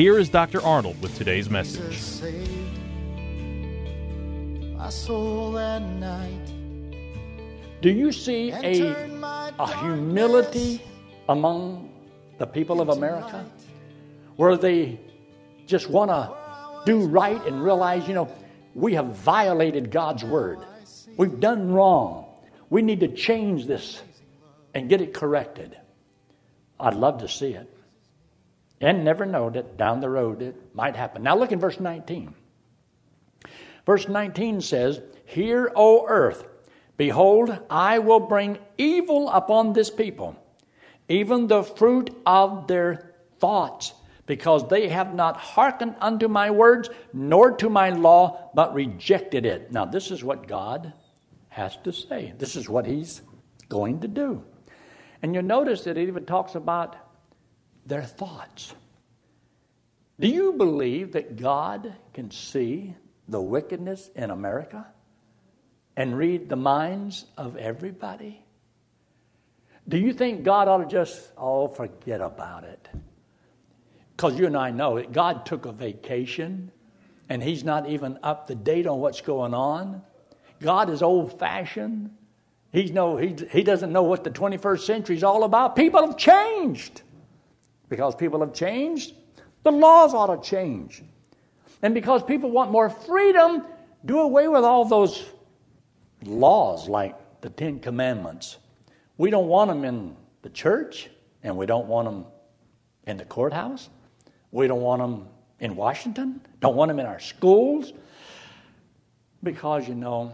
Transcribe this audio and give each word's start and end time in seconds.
here 0.00 0.18
is 0.18 0.30
Dr. 0.30 0.62
Arnold 0.62 0.98
with 1.02 1.14
today's 1.18 1.50
message. 1.50 1.98
Saved 1.98 2.48
my 4.74 4.88
soul 4.88 5.52
that 5.52 5.82
night. 5.82 6.46
Do 7.82 7.90
you 7.90 8.10
see 8.10 8.50
a, 8.50 8.94
a 9.58 9.78
humility 9.80 10.82
among 11.28 11.92
the 12.38 12.46
people 12.46 12.80
of 12.80 12.88
America 12.88 13.44
where 14.36 14.56
they 14.56 14.98
just 15.66 15.90
want 15.90 16.10
to 16.10 16.34
do 16.86 17.06
right 17.06 17.44
and 17.46 17.62
realize, 17.62 18.08
you 18.08 18.14
know, 18.14 18.32
we 18.74 18.94
have 18.94 19.14
violated 19.16 19.90
God's 19.90 20.24
word. 20.24 20.60
We've 21.18 21.38
done 21.40 21.72
wrong. 21.72 22.24
We 22.70 22.80
need 22.80 23.00
to 23.00 23.08
change 23.08 23.66
this 23.66 24.00
and 24.72 24.88
get 24.88 25.02
it 25.02 25.12
corrected. 25.12 25.76
I'd 26.78 26.94
love 26.94 27.18
to 27.18 27.28
see 27.28 27.52
it. 27.52 27.70
And 28.80 29.04
never 29.04 29.26
know 29.26 29.50
that 29.50 29.76
down 29.76 30.00
the 30.00 30.08
road 30.08 30.40
it 30.40 30.74
might 30.74 30.96
happen. 30.96 31.22
Now 31.22 31.36
look 31.36 31.52
in 31.52 31.60
verse 31.60 31.78
19. 31.78 32.34
Verse 33.84 34.08
19 34.08 34.60
says, 34.60 35.00
Hear, 35.26 35.70
O 35.76 36.06
earth, 36.08 36.44
behold, 36.96 37.56
I 37.68 37.98
will 37.98 38.20
bring 38.20 38.58
evil 38.78 39.28
upon 39.28 39.72
this 39.72 39.90
people, 39.90 40.36
even 41.08 41.46
the 41.46 41.62
fruit 41.62 42.10
of 42.24 42.66
their 42.68 43.14
thoughts, 43.38 43.92
because 44.26 44.66
they 44.68 44.88
have 44.88 45.14
not 45.14 45.36
hearkened 45.36 45.96
unto 46.00 46.28
my 46.28 46.50
words, 46.50 46.88
nor 47.12 47.52
to 47.56 47.68
my 47.68 47.90
law, 47.90 48.50
but 48.54 48.74
rejected 48.74 49.44
it. 49.44 49.72
Now, 49.72 49.84
this 49.84 50.10
is 50.10 50.24
what 50.24 50.46
God 50.46 50.92
has 51.48 51.76
to 51.84 51.92
say. 51.92 52.32
This 52.38 52.56
is 52.56 52.68
what 52.68 52.86
He's 52.86 53.22
going 53.68 54.00
to 54.00 54.08
do. 54.08 54.42
And 55.22 55.34
you 55.34 55.42
notice 55.42 55.84
that 55.84 55.98
it 55.98 56.08
even 56.08 56.24
talks 56.24 56.54
about 56.54 56.96
their 57.86 58.02
thoughts. 58.02 58.74
Do 60.18 60.28
you 60.28 60.52
believe 60.52 61.12
that 61.12 61.36
God 61.36 61.94
can 62.12 62.30
see 62.30 62.94
the 63.28 63.40
wickedness 63.40 64.10
in 64.14 64.30
America 64.30 64.86
and 65.96 66.16
read 66.16 66.48
the 66.48 66.56
minds 66.56 67.24
of 67.36 67.56
everybody? 67.56 68.44
Do 69.88 69.98
you 69.98 70.12
think 70.12 70.44
God 70.44 70.68
ought 70.68 70.78
to 70.78 70.86
just, 70.86 71.32
oh, 71.38 71.68
forget 71.68 72.20
about 72.20 72.64
it? 72.64 72.88
Because 74.16 74.38
you 74.38 74.46
and 74.46 74.56
I 74.56 74.70
know 74.70 74.96
that 74.96 75.12
God 75.12 75.46
took 75.46 75.64
a 75.64 75.72
vacation 75.72 76.70
and 77.30 77.42
He's 77.42 77.64
not 77.64 77.88
even 77.88 78.18
up 78.22 78.46
to 78.48 78.54
date 78.54 78.86
on 78.86 78.98
what's 79.00 79.22
going 79.22 79.54
on. 79.54 80.02
God 80.60 80.90
is 80.90 81.02
old 81.02 81.38
fashioned. 81.38 82.10
He's 82.72 82.92
no, 82.92 83.16
he, 83.16 83.34
he 83.50 83.62
doesn't 83.62 83.90
know 83.90 84.02
what 84.02 84.22
the 84.22 84.30
21st 84.30 84.80
century 84.80 85.16
is 85.16 85.24
all 85.24 85.44
about. 85.44 85.74
People 85.74 86.06
have 86.06 86.16
changed. 86.16 87.02
Because 87.90 88.14
people 88.14 88.40
have 88.40 88.54
changed, 88.54 89.12
the 89.62 89.70
laws 89.70 90.14
ought 90.14 90.34
to 90.34 90.48
change. 90.48 91.02
And 91.82 91.92
because 91.92 92.22
people 92.22 92.50
want 92.50 92.70
more 92.70 92.88
freedom, 92.88 93.64
do 94.06 94.20
away 94.20 94.48
with 94.48 94.64
all 94.64 94.86
those 94.86 95.26
laws 96.24 96.88
like 96.88 97.16
the 97.42 97.50
Ten 97.50 97.80
Commandments. 97.80 98.56
We 99.18 99.28
don't 99.28 99.48
want 99.48 99.68
them 99.68 99.84
in 99.84 100.16
the 100.40 100.48
church, 100.50 101.10
and 101.42 101.54
we 101.56 101.66
don't 101.66 101.86
want 101.86 102.06
them 102.06 102.24
in 103.06 103.18
the 103.18 103.24
courthouse. 103.26 103.90
We 104.52 104.66
don't 104.66 104.80
want 104.80 105.02
them 105.02 105.28
in 105.58 105.76
Washington, 105.76 106.40
don't 106.60 106.76
want 106.76 106.88
them 106.88 106.98
in 106.98 107.06
our 107.06 107.20
schools, 107.20 107.92
because, 109.42 109.86
you 109.86 109.94
know, 109.94 110.32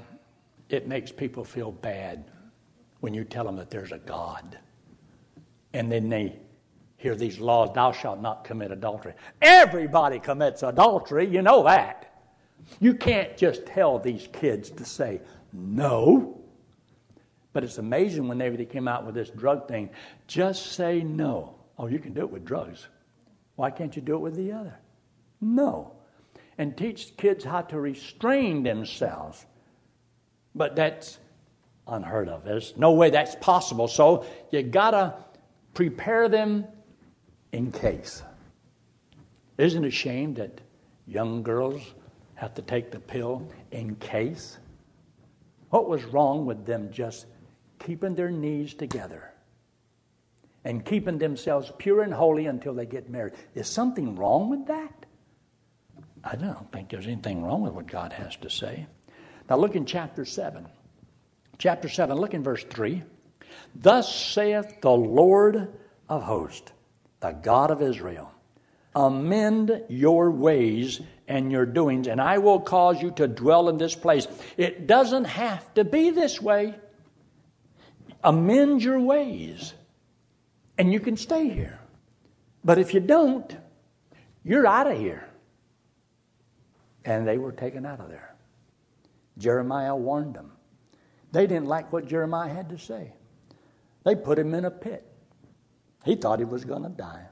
it 0.68 0.86
makes 0.86 1.10
people 1.10 1.44
feel 1.44 1.72
bad 1.72 2.24
when 3.00 3.12
you 3.12 3.24
tell 3.24 3.44
them 3.44 3.56
that 3.56 3.70
there's 3.70 3.92
a 3.92 3.98
God. 3.98 4.58
And 5.72 5.90
then 5.90 6.08
they 6.08 6.38
hear 6.96 7.14
these 7.14 7.38
laws 7.38 7.70
thou 7.74 7.92
shalt 7.92 8.20
not 8.20 8.44
commit 8.44 8.70
adultery. 8.70 9.14
Everybody 9.42 10.18
commits 10.18 10.62
adultery, 10.62 11.26
you 11.26 11.42
know 11.42 11.62
that. 11.64 12.12
You 12.80 12.94
can't 12.94 13.36
just 13.36 13.66
tell 13.66 13.98
these 13.98 14.28
kids 14.32 14.70
to 14.70 14.84
say 14.84 15.20
no. 15.52 16.40
But 17.52 17.64
it's 17.64 17.78
amazing 17.78 18.28
whenever 18.28 18.56
they 18.56 18.64
came 18.64 18.88
out 18.88 19.06
with 19.06 19.14
this 19.14 19.30
drug 19.30 19.68
thing, 19.68 19.90
just 20.26 20.72
say 20.72 21.02
no. 21.02 21.54
Oh, 21.78 21.86
you 21.86 21.98
can 21.98 22.12
do 22.12 22.20
it 22.20 22.30
with 22.30 22.44
drugs. 22.44 22.86
Why 23.54 23.70
can't 23.70 23.94
you 23.96 24.02
do 24.02 24.14
it 24.14 24.20
with 24.20 24.36
the 24.36 24.52
other? 24.52 24.74
No. 25.40 25.92
And 26.58 26.76
teach 26.76 27.16
kids 27.16 27.44
how 27.44 27.62
to 27.62 27.80
restrain 27.80 28.62
themselves. 28.62 29.46
But 30.54 30.76
that's 30.76 31.18
unheard 31.86 32.28
of. 32.28 32.44
There's 32.44 32.74
no 32.76 32.92
way 32.92 33.10
that's 33.10 33.36
possible. 33.36 33.88
So 33.88 34.26
you 34.50 34.62
gotta 34.62 35.14
prepare 35.74 36.28
them 36.28 36.66
in 37.56 37.72
case. 37.72 38.22
Isn't 39.56 39.84
it 39.84 39.88
a 39.88 39.90
shame 39.90 40.34
that 40.34 40.60
young 41.06 41.42
girls 41.42 41.80
have 42.34 42.54
to 42.54 42.62
take 42.62 42.90
the 42.90 43.00
pill 43.00 43.48
in 43.70 43.96
case? 43.96 44.58
What 45.70 45.88
was 45.88 46.04
wrong 46.04 46.44
with 46.44 46.66
them 46.66 46.92
just 46.92 47.24
keeping 47.78 48.14
their 48.14 48.30
knees 48.30 48.74
together 48.74 49.32
and 50.64 50.84
keeping 50.84 51.16
themselves 51.16 51.72
pure 51.78 52.02
and 52.02 52.12
holy 52.12 52.44
until 52.44 52.74
they 52.74 52.84
get 52.84 53.08
married? 53.08 53.32
Is 53.54 53.68
something 53.68 54.16
wrong 54.16 54.50
with 54.50 54.66
that? 54.66 55.06
I 56.22 56.36
don't 56.36 56.70
think 56.70 56.90
there's 56.90 57.06
anything 57.06 57.42
wrong 57.42 57.62
with 57.62 57.72
what 57.72 57.86
God 57.86 58.12
has 58.12 58.36
to 58.36 58.50
say. 58.50 58.86
Now 59.48 59.56
look 59.56 59.76
in 59.76 59.86
chapter 59.86 60.26
7. 60.26 60.66
Chapter 61.56 61.88
7, 61.88 62.18
look 62.18 62.34
in 62.34 62.42
verse 62.42 62.64
3. 62.64 63.02
Thus 63.74 64.14
saith 64.14 64.82
the 64.82 64.90
Lord 64.90 65.72
of 66.10 66.22
hosts 66.22 66.72
the 67.26 67.32
God 67.32 67.70
of 67.70 67.82
Israel. 67.82 68.32
Amend 68.94 69.82
your 69.88 70.30
ways 70.30 71.00
and 71.28 71.50
your 71.50 71.66
doings, 71.66 72.06
and 72.06 72.20
I 72.20 72.38
will 72.38 72.60
cause 72.60 73.02
you 73.02 73.10
to 73.12 73.26
dwell 73.26 73.68
in 73.68 73.78
this 73.78 73.94
place. 73.94 74.26
It 74.56 74.86
doesn't 74.86 75.24
have 75.24 75.74
to 75.74 75.84
be 75.84 76.10
this 76.10 76.40
way. 76.40 76.74
Amend 78.22 78.82
your 78.82 79.00
ways, 79.00 79.74
and 80.78 80.92
you 80.92 81.00
can 81.00 81.16
stay 81.16 81.48
here. 81.48 81.78
But 82.64 82.78
if 82.78 82.94
you 82.94 83.00
don't, 83.00 83.54
you're 84.42 84.66
out 84.66 84.90
of 84.90 84.98
here. 84.98 85.28
And 87.04 87.26
they 87.26 87.38
were 87.38 87.52
taken 87.52 87.84
out 87.84 88.00
of 88.00 88.08
there. 88.08 88.34
Jeremiah 89.38 89.94
warned 89.94 90.34
them. 90.34 90.52
They 91.32 91.46
didn't 91.46 91.66
like 91.66 91.92
what 91.92 92.06
Jeremiah 92.06 92.52
had 92.52 92.70
to 92.70 92.78
say. 92.78 93.12
They 94.04 94.14
put 94.14 94.38
him 94.38 94.54
in 94.54 94.64
a 94.64 94.70
pit. 94.70 95.04
He 96.06 96.14
thought 96.14 96.38
he 96.38 96.44
was 96.44 96.64
going 96.64 96.84
to 96.84 96.88
die. 96.88 97.26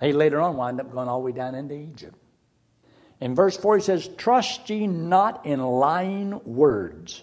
He 0.00 0.12
later 0.12 0.40
on 0.40 0.56
wound 0.56 0.78
up 0.78 0.92
going 0.92 1.08
all 1.08 1.20
the 1.20 1.24
way 1.24 1.32
down 1.32 1.54
into 1.54 1.74
Egypt. 1.74 2.14
In 3.20 3.34
verse 3.34 3.56
4, 3.56 3.78
he 3.78 3.82
says, 3.82 4.08
Trust 4.16 4.68
ye 4.70 4.86
not 4.86 5.44
in 5.46 5.60
lying 5.60 6.38
words, 6.44 7.22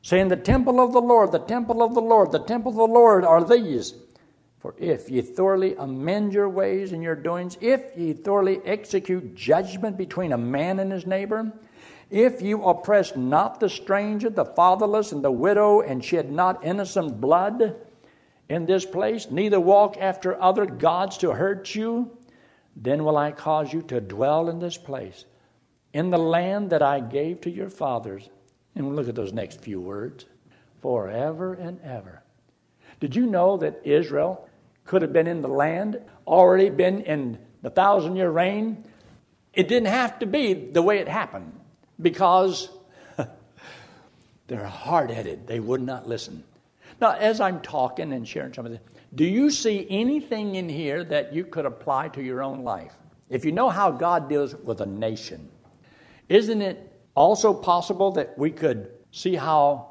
saying, 0.00 0.28
The 0.28 0.36
temple 0.36 0.80
of 0.80 0.92
the 0.92 1.00
Lord, 1.00 1.32
the 1.32 1.40
temple 1.40 1.82
of 1.82 1.92
the 1.92 2.00
Lord, 2.00 2.30
the 2.30 2.38
temple 2.38 2.70
of 2.70 2.76
the 2.76 2.86
Lord 2.86 3.24
are 3.24 3.44
these. 3.44 3.94
For 4.60 4.74
if 4.78 5.10
ye 5.10 5.20
thoroughly 5.20 5.74
amend 5.74 6.32
your 6.32 6.48
ways 6.48 6.92
and 6.92 7.02
your 7.02 7.16
doings, 7.16 7.58
if 7.60 7.82
ye 7.98 8.14
thoroughly 8.14 8.60
execute 8.64 9.34
judgment 9.34 9.98
between 9.98 10.32
a 10.32 10.38
man 10.38 10.78
and 10.78 10.90
his 10.90 11.04
neighbor, 11.04 11.52
if 12.10 12.40
you 12.40 12.62
oppress 12.62 13.14
not 13.16 13.60
the 13.60 13.68
stranger, 13.68 14.30
the 14.30 14.44
fatherless, 14.44 15.12
and 15.12 15.22
the 15.22 15.32
widow, 15.32 15.80
and 15.80 16.02
shed 16.02 16.30
not 16.30 16.64
innocent 16.64 17.20
blood, 17.20 17.74
in 18.48 18.66
this 18.66 18.84
place, 18.84 19.30
neither 19.30 19.58
walk 19.58 19.96
after 19.98 20.40
other 20.40 20.66
gods 20.66 21.18
to 21.18 21.32
hurt 21.32 21.74
you, 21.74 22.16
Then 22.76 23.04
will 23.04 23.16
I 23.16 23.30
cause 23.32 23.72
you 23.72 23.82
to 23.82 24.00
dwell 24.00 24.48
in 24.48 24.58
this 24.58 24.76
place, 24.76 25.24
in 25.92 26.10
the 26.10 26.18
land 26.18 26.70
that 26.70 26.82
I 26.82 27.00
gave 27.00 27.42
to 27.42 27.50
your 27.50 27.70
fathers. 27.70 28.28
And 28.74 28.96
look 28.96 29.08
at 29.08 29.14
those 29.14 29.32
next 29.32 29.60
few 29.60 29.80
words 29.80 30.26
forever 30.82 31.54
and 31.54 31.80
ever. 31.82 32.22
Did 33.00 33.14
you 33.14 33.26
know 33.26 33.56
that 33.58 33.80
Israel 33.84 34.48
could 34.84 35.02
have 35.02 35.12
been 35.12 35.28
in 35.28 35.40
the 35.40 35.48
land, 35.48 36.00
already 36.26 36.70
been 36.70 37.02
in 37.02 37.38
the 37.62 37.70
thousand 37.70 38.16
year 38.16 38.30
reign? 38.30 38.84
It 39.52 39.68
didn't 39.68 39.88
have 39.88 40.18
to 40.18 40.26
be 40.26 40.52
the 40.52 40.82
way 40.82 40.98
it 40.98 41.08
happened 41.08 41.52
because 42.00 42.68
they're 44.48 44.64
hard 44.66 45.10
headed. 45.10 45.46
They 45.46 45.60
would 45.60 45.80
not 45.80 46.08
listen. 46.08 46.42
Now, 47.00 47.12
as 47.12 47.40
I'm 47.40 47.60
talking 47.60 48.12
and 48.12 48.26
sharing 48.26 48.52
some 48.52 48.66
of 48.66 48.72
this, 48.72 48.80
do 49.14 49.24
you 49.24 49.50
see 49.50 49.86
anything 49.90 50.56
in 50.56 50.68
here 50.68 51.04
that 51.04 51.32
you 51.32 51.44
could 51.44 51.66
apply 51.66 52.08
to 52.08 52.22
your 52.22 52.42
own 52.42 52.64
life? 52.64 52.94
If 53.30 53.44
you 53.44 53.52
know 53.52 53.68
how 53.68 53.90
God 53.90 54.28
deals 54.28 54.54
with 54.54 54.80
a 54.80 54.86
nation, 54.86 55.48
isn't 56.28 56.62
it 56.62 56.92
also 57.14 57.54
possible 57.54 58.10
that 58.12 58.36
we 58.38 58.50
could 58.50 58.90
see 59.12 59.34
how 59.34 59.90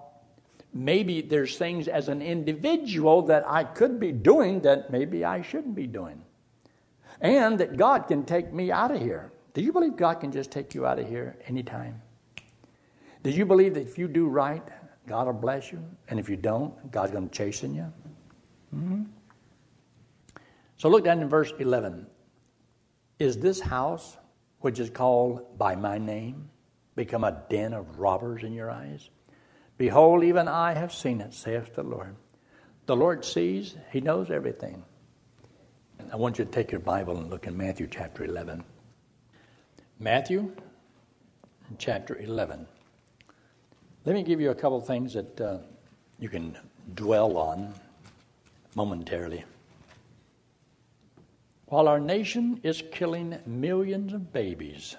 maybe 0.73 1.21
there's 1.21 1.57
things 1.57 1.87
as 1.87 2.09
an 2.09 2.21
individual 2.21 3.21
that 3.23 3.47
I 3.47 3.63
could 3.63 3.99
be 3.99 4.11
doing 4.11 4.61
that 4.61 4.91
maybe 4.91 5.23
I 5.23 5.41
shouldn't 5.41 5.75
be 5.75 5.87
doing? 5.87 6.21
And 7.21 7.57
that 7.59 7.77
God 7.77 8.07
can 8.07 8.25
take 8.25 8.51
me 8.51 8.71
out 8.71 8.91
of 8.91 8.99
here. 8.99 9.31
Do 9.53 9.61
you 9.61 9.71
believe 9.71 9.95
God 9.95 10.15
can 10.15 10.31
just 10.31 10.51
take 10.51 10.73
you 10.73 10.85
out 10.85 10.99
of 10.99 11.07
here 11.07 11.37
anytime? 11.47 12.01
Do 13.21 13.29
you 13.29 13.45
believe 13.45 13.75
that 13.75 13.87
if 13.87 13.97
you 13.97 14.07
do 14.07 14.27
right, 14.27 14.67
God 15.07 15.27
will 15.27 15.33
bless 15.33 15.71
you? 15.71 15.83
And 16.09 16.19
if 16.19 16.29
you 16.29 16.35
don't, 16.35 16.91
God's 16.91 17.11
going 17.11 17.27
to 17.29 17.35
chasten 17.35 17.75
you? 17.75 17.91
Mm-hmm. 18.75 19.03
So 20.77 20.89
look 20.89 21.03
down 21.03 21.21
in 21.21 21.29
verse 21.29 21.53
11. 21.59 22.07
Is 23.19 23.37
this 23.37 23.59
house, 23.59 24.17
which 24.59 24.79
is 24.79 24.89
called 24.89 25.57
by 25.57 25.75
my 25.75 25.97
name, 25.97 26.49
become 26.95 27.23
a 27.23 27.43
den 27.49 27.73
of 27.73 27.99
robbers 27.99 28.43
in 28.43 28.53
your 28.53 28.71
eyes? 28.71 29.09
Behold, 29.77 30.23
even 30.23 30.47
I 30.47 30.73
have 30.73 30.93
seen 30.93 31.21
it, 31.21 31.33
saith 31.33 31.75
the 31.75 31.83
Lord. 31.83 32.15
The 32.85 32.95
Lord 32.95 33.23
sees, 33.23 33.75
He 33.91 34.01
knows 34.01 34.29
everything. 34.29 34.83
I 36.11 36.15
want 36.15 36.37
you 36.37 36.45
to 36.45 36.51
take 36.51 36.71
your 36.71 36.81
Bible 36.81 37.17
and 37.17 37.29
look 37.29 37.47
in 37.47 37.55
Matthew 37.55 37.87
chapter 37.89 38.23
11. 38.23 38.63
Matthew 39.99 40.51
chapter 41.77 42.17
11. 42.19 42.67
Let 44.05 44.15
me 44.15 44.23
give 44.23 44.41
you 44.41 44.51
a 44.51 44.55
couple 44.55 44.81
things 44.81 45.13
that 45.13 45.39
uh, 45.39 45.59
you 46.19 46.27
can 46.27 46.57
dwell 46.93 47.37
on 47.37 47.73
momentarily. 48.75 49.45
While 51.67 51.87
our 51.87 52.01
nation 52.01 52.59
is 52.63 52.83
killing 52.91 53.39
millions 53.45 54.11
of 54.11 54.33
babies, 54.33 54.97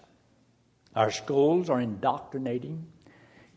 our 0.97 1.11
schools 1.11 1.69
are 1.69 1.83
indoctrinating 1.83 2.87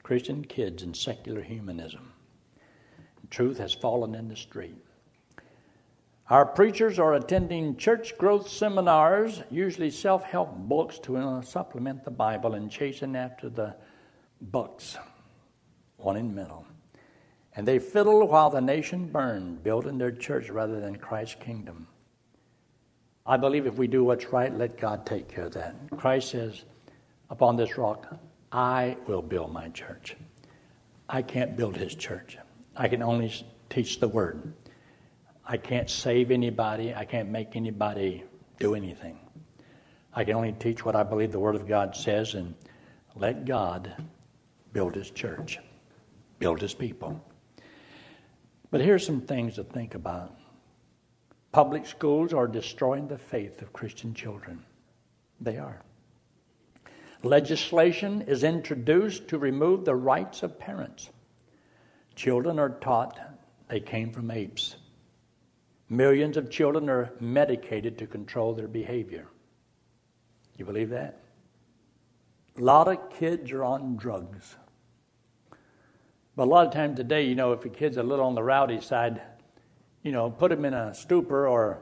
Christian 0.04 0.44
kids 0.44 0.84
in 0.84 0.94
secular 0.94 1.42
humanism. 1.42 2.12
Truth 3.30 3.58
has 3.60 3.74
fallen 3.74 4.16
in 4.16 4.28
the 4.28 4.36
street. 4.36 4.76
Our 6.30 6.46
preachers 6.46 7.00
are 7.00 7.14
attending 7.14 7.78
church 7.78 8.18
growth 8.18 8.50
seminars, 8.50 9.44
usually 9.50 9.92
self 9.92 10.24
help 10.24 10.54
books 10.54 11.00
to 11.00 11.16
uh, 11.16 11.42
supplement 11.42 12.04
the 12.04 12.12
Bible 12.12 12.56
and 12.56 12.70
chasing 12.70 13.16
after 13.16 13.48
the 13.48 13.76
bucks, 14.42 14.98
one 15.98 16.18
in 16.18 16.34
middle. 16.34 16.66
And 17.56 17.68
they 17.68 17.80
fiddle 17.80 18.28
while 18.28 18.50
the 18.50 18.62
nation 18.62 19.08
burned, 19.08 19.64
building 19.64 19.98
their 19.98 20.12
church 20.12 20.50
rather 20.50 20.80
than 20.80 20.96
Christ's 20.96 21.36
kingdom. 21.40 21.88
I 23.26 23.36
believe 23.38 23.66
if 23.68 23.76
we 23.76 23.88
do 23.88 24.04
what's 24.04 24.28
right, 24.28 24.56
let 24.56 24.80
God 24.80 25.06
take 25.06 25.28
care 25.28 25.46
of 25.46 25.54
that. 25.54 25.76
Christ 25.98 26.30
says, 26.30 26.64
Upon 27.30 27.58
this 27.58 27.78
rock, 27.78 28.16
I 28.52 28.96
will 29.06 29.22
build 29.22 29.52
my 29.52 29.70
church. 29.70 30.16
I 31.10 31.22
can't 31.22 31.58
build 31.58 31.76
his 31.76 31.94
church. 31.94 32.38
I 32.76 32.88
can 32.88 33.02
only 33.02 33.34
teach 33.70 34.00
the 34.00 34.08
word. 34.08 34.54
I 35.46 35.58
can't 35.58 35.90
save 35.90 36.32
anybody. 36.32 36.94
I 36.94 37.06
can't 37.06 37.30
make 37.30 37.56
anybody 37.56 38.24
do 38.60 38.76
anything. 38.76 39.20
I 40.14 40.24
can 40.24 40.36
only 40.36 40.54
teach 40.54 40.84
what 40.84 40.96
I 40.96 41.04
believe 41.04 41.32
the 41.32 41.40
Word 41.40 41.56
of 41.56 41.68
God 41.68 41.96
says 41.96 42.34
and 42.34 42.56
let 43.16 43.46
God 43.46 43.94
build 44.74 44.96
His 44.96 45.12
church, 45.12 45.60
build 46.40 46.62
His 46.62 46.74
people. 46.74 47.22
But 48.70 48.82
here's 48.82 49.06
some 49.06 49.22
things 49.22 49.56
to 49.56 49.64
think 49.64 49.96
about. 49.96 50.36
Public 51.52 51.86
schools 51.86 52.34
are 52.34 52.48
destroying 52.48 53.08
the 53.08 53.18
faith 53.18 53.62
of 53.62 53.74
Christian 53.74 54.14
children. 54.14 54.64
They 55.40 55.58
are. 55.58 55.82
Legislation 57.24 58.22
is 58.24 58.44
introduced 58.44 59.28
to 59.30 59.40
remove 59.40 59.86
the 59.86 59.96
rights 59.96 60.44
of 60.44 60.60
parents. 60.60 61.10
Children 62.16 62.60
are 62.60 62.70
taught 62.70 63.20
they 63.68 63.80
came 63.80 64.12
from 64.12 64.32
apes. 64.32 64.76
Millions 65.90 66.38
of 66.38 66.50
children 66.50 66.90
are 66.90 67.12
medicated 67.20 67.98
to 67.98 68.08
control 68.08 68.54
their 68.54 68.68
behavior. 68.68 69.28
You 70.58 70.66
believe 70.66 70.90
that? 70.90 71.22
A 72.58 72.62
lot 72.62 72.88
of 72.88 73.10
kids 73.10 73.52
are 73.52 73.64
on 73.64 73.96
drugs. 73.98 74.56
But 76.38 76.44
a 76.44 76.52
lot 76.52 76.68
of 76.68 76.72
times 76.72 76.98
today, 76.98 77.24
you 77.26 77.34
know, 77.34 77.52
if 77.54 77.66
a 77.66 77.70
kid's 77.70 77.98
a 77.98 78.04
little 78.04 78.26
on 78.26 78.36
the 78.36 78.44
rowdy 78.44 78.80
side, 78.80 79.24
you 80.04 80.12
know, 80.12 80.30
put 80.30 80.52
him 80.52 80.66
in 80.66 80.74
a 80.76 80.94
stupor 80.94 81.48
or 81.48 81.82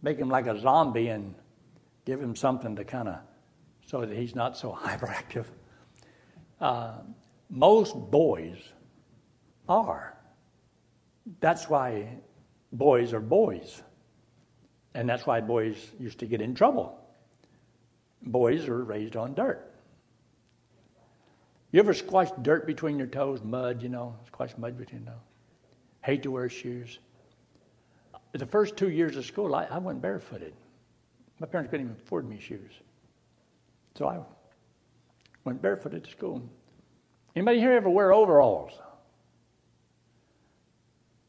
make 0.00 0.16
him 0.16 0.28
like 0.28 0.46
a 0.46 0.56
zombie 0.60 1.08
and 1.08 1.34
give 2.04 2.22
him 2.22 2.36
something 2.36 2.76
to 2.76 2.84
kind 2.84 3.08
of 3.08 3.18
so 3.84 4.02
that 4.02 4.16
he's 4.16 4.36
not 4.36 4.56
so 4.56 4.70
hyperactive. 4.80 5.46
Uh, 6.60 6.98
most 7.50 7.96
boys 7.96 8.58
are. 9.68 10.16
That's 11.40 11.68
why 11.68 12.20
boys 12.72 13.12
are 13.12 13.20
boys. 13.20 13.82
And 14.94 15.08
that's 15.08 15.26
why 15.26 15.40
boys 15.40 15.84
used 15.98 16.20
to 16.20 16.26
get 16.26 16.40
in 16.40 16.54
trouble. 16.54 16.96
Boys 18.22 18.68
are 18.68 18.84
raised 18.84 19.16
on 19.16 19.34
dirt. 19.34 19.75
You 21.76 21.82
ever 21.82 21.92
squash 21.92 22.30
dirt 22.40 22.66
between 22.66 22.96
your 22.96 23.06
toes, 23.06 23.42
mud, 23.44 23.82
you 23.82 23.90
know, 23.90 24.16
squash 24.28 24.56
mud 24.56 24.78
between 24.78 25.02
your 25.02 25.12
toes? 25.12 25.22
Hate 26.00 26.22
to 26.22 26.30
wear 26.30 26.48
shoes. 26.48 27.00
The 28.32 28.46
first 28.46 28.78
two 28.78 28.88
years 28.88 29.14
of 29.18 29.26
school, 29.26 29.54
I, 29.54 29.64
I 29.64 29.76
went 29.76 30.00
barefooted. 30.00 30.54
My 31.38 31.46
parents 31.46 31.70
couldn't 31.70 31.84
even 31.84 31.96
afford 32.02 32.26
me 32.26 32.40
shoes. 32.40 32.72
So 33.94 34.08
I 34.08 34.20
went 35.44 35.60
barefooted 35.60 36.04
to 36.04 36.10
school. 36.10 36.42
Anybody 37.34 37.60
here 37.60 37.72
ever 37.72 37.90
wear 37.90 38.10
overalls? 38.10 38.72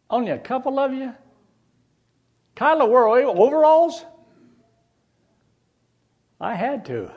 Only 0.09 0.31
a 0.31 0.39
couple 0.39 0.79
of 0.79 0.93
you? 0.93 1.13
Kyla 2.55 2.85
wore 2.85 3.09
overalls? 3.09 4.05
I 6.39 6.55
had 6.55 6.85
to. 6.85 7.11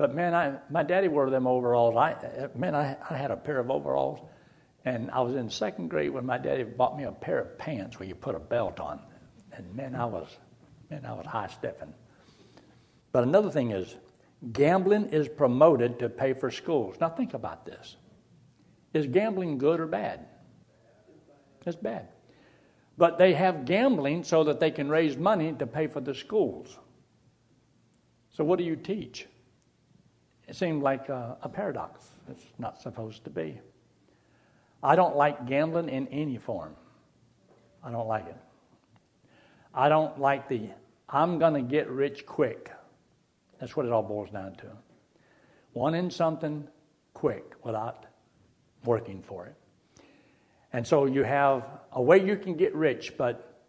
But 0.00 0.14
man, 0.14 0.34
I, 0.34 0.54
my 0.70 0.82
daddy 0.82 1.08
wore 1.08 1.28
them 1.28 1.46
overalls. 1.46 1.94
I, 1.94 2.48
man, 2.54 2.74
I, 2.74 2.96
I 3.10 3.14
had 3.18 3.30
a 3.30 3.36
pair 3.36 3.58
of 3.58 3.70
overalls, 3.70 4.18
and 4.86 5.10
I 5.10 5.20
was 5.20 5.34
in 5.34 5.50
second 5.50 5.88
grade 5.88 6.08
when 6.08 6.24
my 6.24 6.38
daddy 6.38 6.62
bought 6.62 6.96
me 6.96 7.04
a 7.04 7.12
pair 7.12 7.38
of 7.38 7.58
pants 7.58 8.00
where 8.00 8.08
you 8.08 8.14
put 8.14 8.34
a 8.34 8.38
belt 8.38 8.80
on. 8.80 8.98
And 9.52 9.74
man, 9.76 9.94
I 9.94 10.06
was, 10.06 10.26
man, 10.88 11.04
I 11.04 11.12
was 11.12 11.26
high 11.26 11.48
stepping. 11.48 11.92
But 13.12 13.24
another 13.24 13.50
thing 13.50 13.72
is, 13.72 13.94
gambling 14.54 15.10
is 15.10 15.28
promoted 15.28 15.98
to 15.98 16.08
pay 16.08 16.32
for 16.32 16.50
schools. 16.50 16.96
Now 16.98 17.10
think 17.10 17.34
about 17.34 17.66
this: 17.66 17.96
is 18.94 19.06
gambling 19.06 19.58
good 19.58 19.80
or 19.80 19.86
bad? 19.86 20.20
It's 21.66 21.76
bad. 21.76 22.08
But 22.96 23.18
they 23.18 23.34
have 23.34 23.66
gambling 23.66 24.24
so 24.24 24.44
that 24.44 24.60
they 24.60 24.70
can 24.70 24.88
raise 24.88 25.18
money 25.18 25.52
to 25.58 25.66
pay 25.66 25.88
for 25.88 26.00
the 26.00 26.14
schools. 26.14 26.78
So 28.30 28.44
what 28.44 28.58
do 28.58 28.64
you 28.64 28.76
teach? 28.76 29.26
It 30.50 30.56
seemed 30.56 30.82
like 30.82 31.08
a, 31.08 31.36
a 31.42 31.48
paradox. 31.48 32.08
It's 32.28 32.44
not 32.58 32.82
supposed 32.82 33.22
to 33.22 33.30
be. 33.30 33.60
I 34.82 34.96
don't 34.96 35.14
like 35.14 35.46
gambling 35.46 35.88
in 35.88 36.08
any 36.08 36.38
form. 36.38 36.74
I 37.84 37.92
don't 37.92 38.08
like 38.08 38.26
it. 38.26 38.36
I 39.72 39.88
don't 39.88 40.18
like 40.18 40.48
the 40.48 40.70
I'm 41.08 41.38
going 41.38 41.54
to 41.54 41.62
get 41.62 41.88
rich 41.88 42.26
quick. 42.26 42.72
That's 43.60 43.76
what 43.76 43.86
it 43.86 43.92
all 43.92 44.02
boils 44.02 44.30
down 44.30 44.56
to. 44.56 44.66
Wanting 45.72 46.10
something 46.10 46.66
quick 47.14 47.44
without 47.62 48.06
working 48.84 49.22
for 49.22 49.46
it. 49.46 49.54
And 50.72 50.84
so 50.84 51.06
you 51.06 51.22
have 51.22 51.64
a 51.92 52.02
way 52.02 52.26
you 52.26 52.36
can 52.36 52.56
get 52.56 52.74
rich, 52.74 53.16
but 53.16 53.62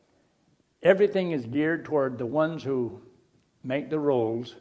everything 0.82 1.32
is 1.32 1.46
geared 1.46 1.86
toward 1.86 2.18
the 2.18 2.26
ones 2.26 2.64
who 2.64 3.04
make 3.64 3.92
the 3.92 4.00
rules 4.00 4.56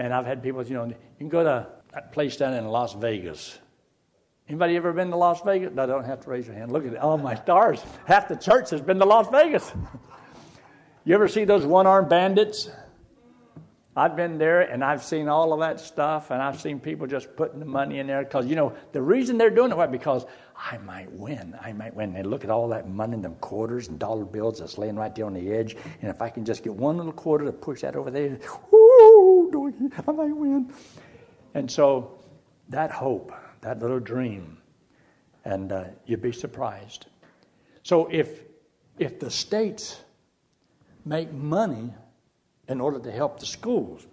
and 0.00 0.14
I've 0.14 0.24
had 0.24 0.42
people, 0.42 0.64
you 0.64 0.74
know, 0.74 0.86
you 0.86 0.94
can 1.18 1.28
go 1.28 1.44
to 1.44 1.66
that 1.92 2.10
place 2.12 2.36
down 2.36 2.54
in 2.54 2.66
Las 2.66 2.94
Vegas. 2.94 3.58
Anybody 4.48 4.74
ever 4.76 4.94
been 4.94 5.10
to 5.10 5.16
Las 5.16 5.42
Vegas? 5.42 5.74
No, 5.74 5.86
don't 5.86 6.04
have 6.04 6.20
to 6.22 6.30
raise 6.30 6.46
your 6.46 6.56
hand. 6.56 6.72
Look 6.72 6.86
at 6.86 6.94
it. 6.94 6.98
Oh, 7.02 7.18
my 7.18 7.34
stars. 7.34 7.82
Half 8.06 8.28
the 8.28 8.36
church 8.36 8.70
has 8.70 8.80
been 8.80 8.98
to 8.98 9.04
Las 9.04 9.28
Vegas. 9.30 9.72
You 11.02 11.14
ever 11.14 11.28
see 11.28 11.46
those 11.46 11.64
one 11.64 11.86
armed 11.86 12.10
bandits? 12.10 12.68
I've 13.96 14.14
been 14.14 14.38
there 14.38 14.60
and 14.60 14.84
I've 14.84 15.02
seen 15.02 15.28
all 15.28 15.52
of 15.52 15.60
that 15.60 15.80
stuff, 15.80 16.30
and 16.30 16.40
I've 16.40 16.60
seen 16.60 16.78
people 16.78 17.06
just 17.08 17.34
putting 17.36 17.58
the 17.58 17.66
money 17.66 17.98
in 17.98 18.06
there 18.06 18.22
because, 18.22 18.46
you 18.46 18.54
know, 18.54 18.72
the 18.92 19.02
reason 19.02 19.36
they're 19.36 19.50
doing 19.50 19.72
it, 19.72 19.76
why? 19.76 19.86
Because 19.86 20.26
I 20.56 20.78
might 20.78 21.10
win. 21.10 21.56
I 21.60 21.72
might 21.72 21.94
win. 21.94 22.12
They 22.12 22.22
look 22.22 22.44
at 22.44 22.50
all 22.50 22.68
that 22.68 22.88
money, 22.88 23.14
in 23.14 23.22
them 23.22 23.34
quarters 23.36 23.88
and 23.88 23.98
dollar 23.98 24.24
bills 24.24 24.60
that's 24.60 24.78
laying 24.78 24.94
right 24.94 25.12
there 25.14 25.26
on 25.26 25.34
the 25.34 25.52
edge, 25.52 25.76
and 26.02 26.10
if 26.10 26.22
I 26.22 26.30
can 26.30 26.44
just 26.44 26.62
get 26.62 26.72
one 26.72 26.98
little 26.98 27.12
quarter 27.12 27.44
to 27.44 27.52
push 27.52 27.80
that 27.80 27.96
over 27.96 28.10
there, 28.10 28.38
whoo, 28.70 29.72
I 30.06 30.12
might 30.12 30.36
win. 30.36 30.72
And 31.54 31.68
so 31.68 32.20
that 32.68 32.92
hope, 32.92 33.32
that 33.60 33.80
little 33.80 33.98
dream, 33.98 34.58
and 35.44 35.72
uh, 35.72 35.84
you'd 36.06 36.22
be 36.22 36.32
surprised. 36.32 37.06
So 37.82 38.06
if 38.06 38.42
if 38.98 39.18
the 39.18 39.30
states 39.30 40.00
make 41.04 41.32
money 41.32 41.92
in 42.70 42.80
order 42.80 42.98
to 43.00 43.10
help 43.10 43.38
the 43.40 43.46
schools. 43.46 44.06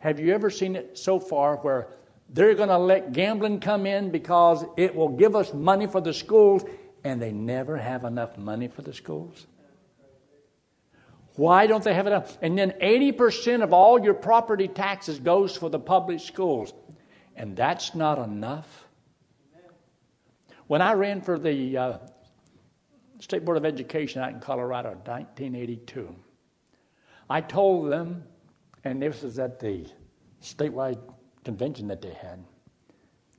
Have 0.00 0.20
you 0.20 0.34
ever 0.34 0.50
seen 0.50 0.76
it 0.76 0.98
so 0.98 1.18
far 1.18 1.56
where 1.56 1.88
they're 2.28 2.54
going 2.54 2.68
to 2.68 2.78
let 2.78 3.12
gambling 3.12 3.60
come 3.60 3.86
in 3.86 4.10
because 4.10 4.64
it 4.76 4.94
will 4.94 5.08
give 5.08 5.36
us 5.36 5.54
money 5.54 5.86
for 5.86 6.00
the 6.00 6.12
schools 6.12 6.64
and 7.04 7.22
they 7.22 7.32
never 7.32 7.76
have 7.76 8.04
enough 8.04 8.36
money 8.36 8.68
for 8.68 8.82
the 8.82 8.92
schools? 8.92 9.46
Why 11.36 11.66
don't 11.66 11.82
they 11.84 11.94
have 11.94 12.06
enough? 12.06 12.36
And 12.42 12.58
then 12.58 12.72
80% 12.82 13.62
of 13.62 13.72
all 13.72 14.02
your 14.02 14.14
property 14.14 14.68
taxes 14.68 15.18
goes 15.18 15.56
for 15.56 15.70
the 15.70 15.78
public 15.78 16.20
schools. 16.20 16.74
And 17.36 17.56
that's 17.56 17.94
not 17.94 18.18
enough. 18.18 18.88
When 20.66 20.82
I 20.82 20.92
ran 20.92 21.20
for 21.20 21.38
the 21.38 21.76
uh, 21.76 21.98
State 23.20 23.44
Board 23.44 23.56
of 23.56 23.64
Education 23.64 24.22
out 24.22 24.32
in 24.32 24.40
Colorado 24.40 24.90
in 24.90 24.98
1982, 24.98 26.14
I 27.30 27.40
told 27.40 27.92
them, 27.92 28.24
and 28.82 29.00
this 29.00 29.22
was 29.22 29.38
at 29.38 29.60
the 29.60 29.86
statewide 30.42 30.98
convention 31.44 31.86
that 31.86 32.02
they 32.02 32.12
had. 32.12 32.42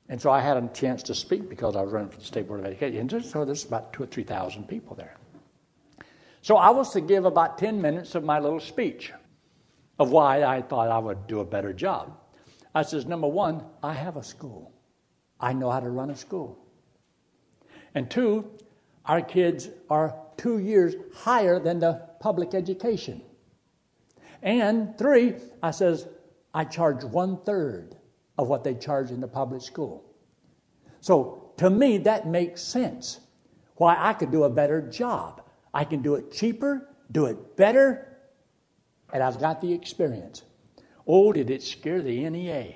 And 0.08 0.22
so 0.22 0.32
I 0.32 0.40
had 0.40 0.56
a 0.56 0.68
chance 0.70 1.04
to 1.04 1.14
speak 1.14 1.50
because 1.50 1.76
I 1.76 1.82
was 1.82 1.92
running 1.92 2.10
for 2.10 2.18
the 2.18 2.24
State 2.24 2.48
Board 2.48 2.62
of 2.62 2.66
Education. 2.66 3.00
And 3.00 3.26
so 3.26 3.44
there's 3.44 3.66
about 3.66 3.92
two 3.92 4.04
or 4.04 4.08
3,000 4.08 4.66
people 4.68 4.96
there. 4.96 5.16
So 6.42 6.56
I 6.56 6.70
was 6.70 6.92
to 6.94 7.02
give 7.02 7.26
about 7.26 7.58
10 7.58 7.82
minutes 7.82 8.16
of 8.16 8.24
my 8.24 8.40
little 8.40 8.62
speech 8.62 9.12
of 10.00 10.10
why 10.10 10.44
I 10.44 10.62
thought 10.62 10.90
I 10.90 10.98
would 10.98 11.28
do 11.28 11.42
a 11.42 11.46
better 11.46 11.74
job. 11.74 12.18
I 12.74 12.84
says, 12.84 13.06
number 13.06 13.28
one, 13.28 13.64
I 13.84 13.94
have 13.94 14.16
a 14.16 14.24
school. 14.24 14.72
I 15.40 15.52
know 15.54 15.70
how 15.70 15.82
to 15.82 15.90
run 15.90 16.10
a 16.10 16.16
school. 16.16 16.58
And 17.94 18.10
two, 18.10 18.50
our 19.06 19.22
kids 19.22 19.70
are 19.90 20.16
two 20.38 20.60
years 20.60 20.96
higher 21.14 21.60
than 21.60 21.80
the 21.80 22.02
public 22.20 22.54
education. 22.54 23.22
And 24.42 24.98
three, 24.98 25.36
I 25.62 25.72
says, 25.72 26.08
I 26.54 26.66
charge 26.66 27.04
one 27.04 27.38
third 27.44 27.96
of 28.38 28.48
what 28.48 28.64
they 28.64 28.74
charge 28.76 29.12
in 29.12 29.22
the 29.22 29.28
public 29.28 29.62
school. 29.62 30.04
So 31.00 31.52
to 31.58 31.70
me, 31.70 32.00
that 32.00 32.28
makes 32.28 32.62
sense. 32.62 33.20
Why 33.76 33.96
I 33.98 34.14
could 34.14 34.32
do 34.32 34.44
a 34.44 34.50
better 34.50 34.82
job. 34.82 35.44
I 35.74 35.84
can 35.86 36.02
do 36.02 36.16
it 36.16 36.32
cheaper, 36.32 36.90
do 37.12 37.26
it 37.26 37.56
better, 37.56 38.18
and 39.14 39.24
I've 39.24 39.40
got 39.40 39.62
the 39.62 39.74
experience. 39.74 40.44
Oh, 41.08 41.32
did 41.34 41.50
it 41.50 41.64
scare 41.64 42.02
the 42.02 42.30
NEA, 42.30 42.76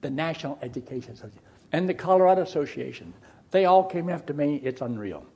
the 0.00 0.10
National 0.10 0.58
Education 0.62 1.12
Association, 1.12 1.42
and 1.72 1.88
the 1.88 1.94
Colorado 1.94 2.42
Association. 2.42 3.12
They 3.50 3.66
all 3.66 3.84
came 3.84 4.08
after 4.08 4.32
me. 4.34 4.60
It's 4.64 4.80
unreal. 4.80 5.26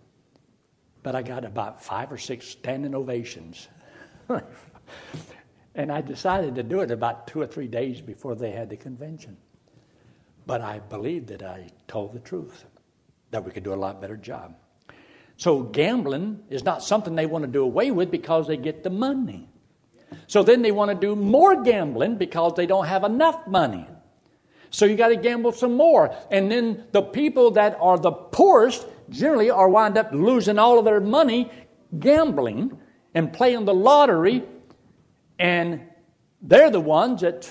But 1.02 1.14
I 1.14 1.22
got 1.22 1.44
about 1.44 1.82
five 1.82 2.10
or 2.10 2.18
six 2.18 2.46
standing 2.48 2.94
ovations 2.94 3.68
and 5.74 5.92
I 5.92 6.00
decided 6.00 6.54
to 6.54 6.62
do 6.62 6.80
it 6.80 6.90
about 6.90 7.26
two 7.26 7.40
or 7.40 7.46
three 7.46 7.68
days 7.68 8.00
before 8.00 8.34
they 8.34 8.50
had 8.50 8.70
the 8.70 8.76
convention. 8.76 9.36
But 10.46 10.60
I 10.60 10.78
believed 10.78 11.28
that 11.28 11.42
I 11.42 11.68
told 11.88 12.12
the 12.12 12.20
truth, 12.20 12.64
that 13.30 13.44
we 13.44 13.50
could 13.50 13.64
do 13.64 13.74
a 13.74 13.74
lot 13.74 14.00
better 14.00 14.16
job. 14.16 14.56
So 15.36 15.62
gambling 15.62 16.40
is 16.48 16.64
not 16.64 16.82
something 16.82 17.14
they 17.14 17.26
want 17.26 17.42
to 17.44 17.50
do 17.50 17.62
away 17.62 17.90
with 17.90 18.10
because 18.10 18.46
they 18.46 18.56
get 18.56 18.82
the 18.82 18.90
money. 18.90 19.48
So 20.28 20.42
then 20.42 20.62
they 20.62 20.72
want 20.72 20.90
to 20.90 20.94
do 20.94 21.14
more 21.14 21.62
gambling 21.62 22.16
because 22.16 22.54
they 22.54 22.66
don't 22.66 22.86
have 22.86 23.04
enough 23.04 23.46
money. 23.46 23.86
So 24.70 24.86
you 24.86 24.96
got 24.96 25.08
to 25.08 25.16
gamble 25.16 25.52
some 25.52 25.76
more. 25.76 26.14
And 26.30 26.50
then 26.50 26.84
the 26.92 27.02
people 27.02 27.50
that 27.52 27.76
are 27.80 27.98
the 27.98 28.12
poorest 28.12 28.86
generally 29.10 29.50
are 29.50 29.68
wind 29.68 29.98
up 29.98 30.10
losing 30.12 30.58
all 30.58 30.78
of 30.78 30.84
their 30.84 31.00
money 31.00 31.50
gambling 31.98 32.78
and 33.14 33.32
playing 33.32 33.64
the 33.64 33.74
lottery 33.74 34.42
and 35.38 35.82
they're 36.42 36.70
the 36.70 36.80
ones 36.80 37.20
that 37.22 37.48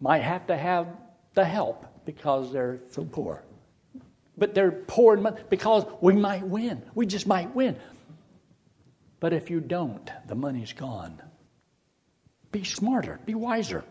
might 0.00 0.22
have 0.22 0.46
to 0.48 0.56
have 0.56 0.88
the 1.34 1.44
help 1.44 1.86
because 2.04 2.52
they're 2.52 2.80
so 2.90 3.04
poor. 3.04 3.42
But 4.36 4.54
they're 4.54 4.70
poor 4.70 5.16
because 5.50 5.84
we 6.00 6.14
might 6.14 6.46
win. 6.46 6.82
We 6.94 7.06
just 7.06 7.26
might 7.26 7.54
win. 7.54 7.76
But 9.20 9.32
if 9.32 9.50
you 9.50 9.60
don't, 9.60 10.10
the 10.26 10.36
money's 10.36 10.72
gone. 10.72 11.20
Be 12.52 12.64
smarter, 12.64 13.18
be 13.26 13.34
wiser. 13.34 13.84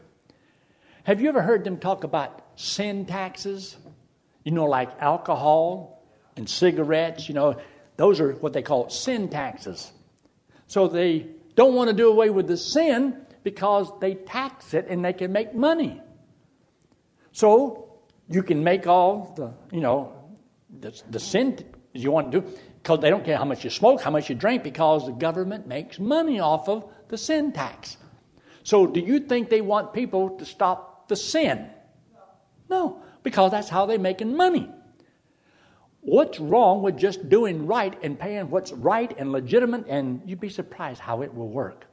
Have 1.03 1.21
you 1.21 1.29
ever 1.29 1.41
heard 1.41 1.63
them 1.63 1.77
talk 1.77 2.03
about 2.03 2.41
sin 2.55 3.05
taxes? 3.05 3.77
You 4.43 4.51
know, 4.51 4.65
like 4.65 4.89
alcohol 5.01 6.03
and 6.37 6.49
cigarettes, 6.49 7.27
you 7.27 7.35
know, 7.35 7.59
those 7.97 8.19
are 8.19 8.33
what 8.33 8.53
they 8.53 8.61
call 8.61 8.89
sin 8.89 9.29
taxes. 9.29 9.91
So 10.67 10.87
they 10.87 11.27
don't 11.57 11.73
want 11.73 11.89
to 11.89 11.95
do 11.95 12.07
away 12.07 12.29
with 12.29 12.47
the 12.47 12.55
sin 12.55 13.17
because 13.43 13.91
they 13.99 14.13
tax 14.13 14.73
it 14.73 14.87
and 14.87 15.03
they 15.03 15.11
can 15.11 15.31
make 15.31 15.53
money. 15.53 15.99
So 17.31 17.99
you 18.29 18.43
can 18.43 18.63
make 18.63 18.87
all 18.87 19.33
the, 19.35 19.53
you 19.75 19.81
know, 19.81 20.13
the, 20.79 21.01
the 21.09 21.19
sin 21.19 21.57
you 21.93 22.11
want 22.11 22.31
to 22.31 22.41
do 22.41 22.47
because 22.81 22.99
they 22.99 23.09
don't 23.09 23.25
care 23.25 23.37
how 23.37 23.45
much 23.45 23.63
you 23.63 23.71
smoke, 23.71 24.01
how 24.01 24.11
much 24.11 24.29
you 24.29 24.35
drink, 24.35 24.63
because 24.63 25.07
the 25.07 25.11
government 25.11 25.67
makes 25.67 25.99
money 25.99 26.39
off 26.39 26.69
of 26.69 26.85
the 27.09 27.17
sin 27.17 27.51
tax. 27.51 27.97
So 28.63 28.85
do 28.85 28.99
you 28.99 29.19
think 29.19 29.49
they 29.49 29.61
want 29.61 29.93
people 29.93 30.37
to 30.37 30.45
stop 30.45 31.07
the 31.07 31.15
sin? 31.15 31.69
No, 32.69 33.01
because 33.23 33.51
that's 33.51 33.69
how 33.69 33.87
they're 33.87 33.97
making 33.97 34.37
money. 34.37 34.69
What's 36.07 36.39
wrong 36.39 36.83
with 36.83 36.97
just 36.97 37.27
doing 37.27 37.67
right 37.67 37.93
and 38.01 38.17
paying 38.17 38.49
what's 38.49 38.71
right 38.71 39.13
and 39.17 39.33
legitimate? 39.33 39.87
And 39.89 40.21
you'd 40.25 40.39
be 40.39 40.47
surprised 40.47 41.01
how 41.01 41.21
it 41.21 41.33
will 41.33 41.49
work. 41.49 41.85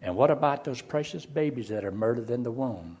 And 0.00 0.14
what 0.14 0.30
about 0.30 0.62
those 0.62 0.80
precious 0.80 1.26
babies 1.26 1.66
that 1.70 1.84
are 1.84 1.90
murdered 1.90 2.30
in 2.30 2.44
the 2.44 2.52
womb? 2.52 2.98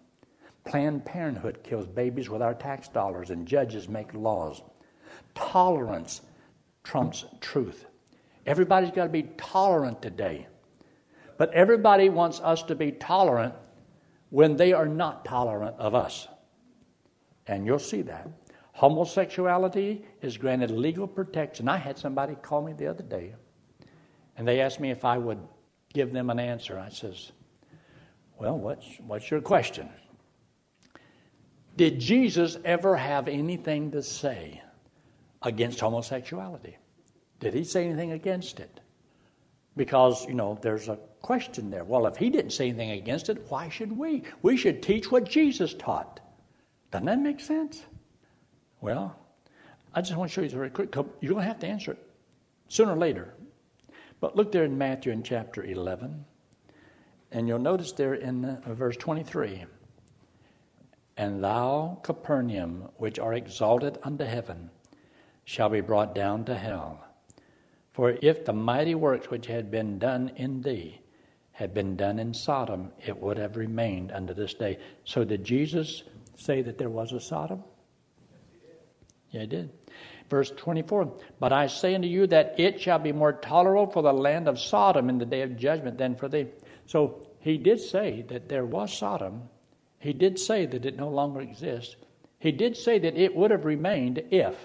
Planned 0.64 1.04
Parenthood 1.04 1.60
kills 1.62 1.86
babies 1.86 2.28
with 2.28 2.42
our 2.42 2.54
tax 2.54 2.88
dollars, 2.88 3.30
and 3.30 3.46
judges 3.46 3.88
make 3.88 4.12
laws. 4.12 4.62
Tolerance 5.36 6.22
trumps 6.82 7.24
truth. 7.40 7.86
Everybody's 8.46 8.90
got 8.90 9.04
to 9.04 9.10
be 9.10 9.30
tolerant 9.36 10.02
today. 10.02 10.48
But 11.38 11.54
everybody 11.54 12.08
wants 12.08 12.40
us 12.40 12.64
to 12.64 12.74
be 12.74 12.90
tolerant 12.90 13.54
when 14.30 14.56
they 14.56 14.72
are 14.72 14.88
not 14.88 15.24
tolerant 15.24 15.76
of 15.78 15.94
us. 15.94 16.26
And 17.46 17.64
you'll 17.64 17.78
see 17.78 18.02
that. 18.02 18.28
Homosexuality 18.80 20.02
is 20.22 20.38
granted 20.38 20.70
legal 20.70 21.06
protection. 21.06 21.68
I 21.68 21.76
had 21.76 21.98
somebody 21.98 22.34
call 22.34 22.62
me 22.62 22.72
the 22.72 22.86
other 22.86 23.02
day, 23.02 23.34
and 24.38 24.48
they 24.48 24.62
asked 24.62 24.80
me 24.80 24.90
if 24.90 25.04
I 25.04 25.18
would 25.18 25.38
give 25.92 26.14
them 26.14 26.30
an 26.30 26.40
answer. 26.40 26.78
I 26.78 26.88
says, 26.88 27.30
"Well, 28.38 28.56
what's 28.58 28.88
what's 29.06 29.30
your 29.30 29.42
question?" 29.42 29.90
Did 31.76 32.00
Jesus 32.00 32.56
ever 32.64 32.96
have 32.96 33.28
anything 33.28 33.90
to 33.90 34.02
say 34.02 34.62
against 35.42 35.80
homosexuality? 35.80 36.78
Did 37.38 37.52
he 37.52 37.64
say 37.64 37.84
anything 37.84 38.12
against 38.12 38.60
it? 38.60 38.80
Because, 39.76 40.26
you 40.26 40.32
know, 40.32 40.58
there's 40.62 40.88
a 40.88 40.96
question 41.20 41.68
there. 41.68 41.84
Well, 41.84 42.06
if 42.06 42.16
he 42.16 42.30
didn't 42.30 42.52
say 42.52 42.70
anything 42.70 42.92
against 42.92 43.28
it, 43.28 43.44
why 43.50 43.68
should 43.68 43.92
we? 43.92 44.22
We 44.40 44.56
should 44.56 44.82
teach 44.82 45.12
what 45.12 45.24
Jesus 45.24 45.74
taught. 45.74 46.20
Doesn't 46.90 47.04
that 47.04 47.20
make 47.20 47.40
sense? 47.40 47.84
Well, 48.80 49.16
I 49.94 50.00
just 50.00 50.16
want 50.16 50.30
to 50.30 50.34
show 50.34 50.42
you 50.42 50.48
very 50.48 50.70
quick. 50.70 50.94
You're 50.94 51.32
going 51.32 51.42
to 51.42 51.48
have 51.48 51.58
to 51.60 51.66
answer 51.66 51.92
it 51.92 51.98
sooner 52.68 52.92
or 52.92 52.96
later. 52.96 53.34
But 54.20 54.36
look 54.36 54.52
there 54.52 54.64
in 54.64 54.78
Matthew 54.78 55.12
in 55.12 55.22
chapter 55.22 55.64
11, 55.64 56.24
and 57.32 57.48
you'll 57.48 57.58
notice 57.58 57.92
there 57.92 58.14
in 58.14 58.44
uh, 58.44 58.60
verse 58.66 58.96
23 58.96 59.64
And 61.16 61.42
thou, 61.42 61.98
Capernaum, 62.02 62.88
which 62.96 63.18
art 63.18 63.36
exalted 63.36 63.98
unto 64.02 64.24
heaven, 64.24 64.70
shall 65.44 65.68
be 65.68 65.80
brought 65.80 66.14
down 66.14 66.44
to 66.44 66.54
hell. 66.54 67.04
For 67.92 68.16
if 68.22 68.44
the 68.44 68.52
mighty 68.52 68.94
works 68.94 69.30
which 69.30 69.46
had 69.46 69.70
been 69.70 69.98
done 69.98 70.30
in 70.36 70.62
thee 70.62 71.00
had 71.52 71.74
been 71.74 71.96
done 71.96 72.18
in 72.18 72.32
Sodom, 72.32 72.92
it 73.04 73.18
would 73.18 73.36
have 73.36 73.56
remained 73.56 74.12
unto 74.12 74.32
this 74.32 74.54
day. 74.54 74.78
So 75.04 75.24
did 75.24 75.44
Jesus 75.44 76.04
say 76.36 76.62
that 76.62 76.78
there 76.78 76.88
was 76.88 77.12
a 77.12 77.20
Sodom? 77.20 77.62
Yeah, 79.30 79.42
he 79.42 79.46
did. 79.46 79.70
Verse 80.28 80.50
24 80.50 81.12
But 81.38 81.52
I 81.52 81.66
say 81.66 81.94
unto 81.94 82.08
you 82.08 82.26
that 82.28 82.58
it 82.58 82.80
shall 82.80 82.98
be 82.98 83.12
more 83.12 83.32
tolerable 83.32 83.92
for 83.92 84.02
the 84.02 84.12
land 84.12 84.48
of 84.48 84.58
Sodom 84.58 85.08
in 85.08 85.18
the 85.18 85.26
day 85.26 85.42
of 85.42 85.56
judgment 85.56 85.98
than 85.98 86.16
for 86.16 86.28
thee. 86.28 86.46
So 86.86 87.26
he 87.40 87.58
did 87.58 87.80
say 87.80 88.22
that 88.28 88.48
there 88.48 88.64
was 88.64 88.92
Sodom. 88.92 89.48
He 89.98 90.12
did 90.12 90.38
say 90.38 90.66
that 90.66 90.86
it 90.86 90.96
no 90.96 91.08
longer 91.08 91.40
exists. 91.40 91.96
He 92.38 92.52
did 92.52 92.76
say 92.76 92.98
that 92.98 93.16
it 93.16 93.36
would 93.36 93.50
have 93.50 93.64
remained 93.64 94.22
if. 94.30 94.56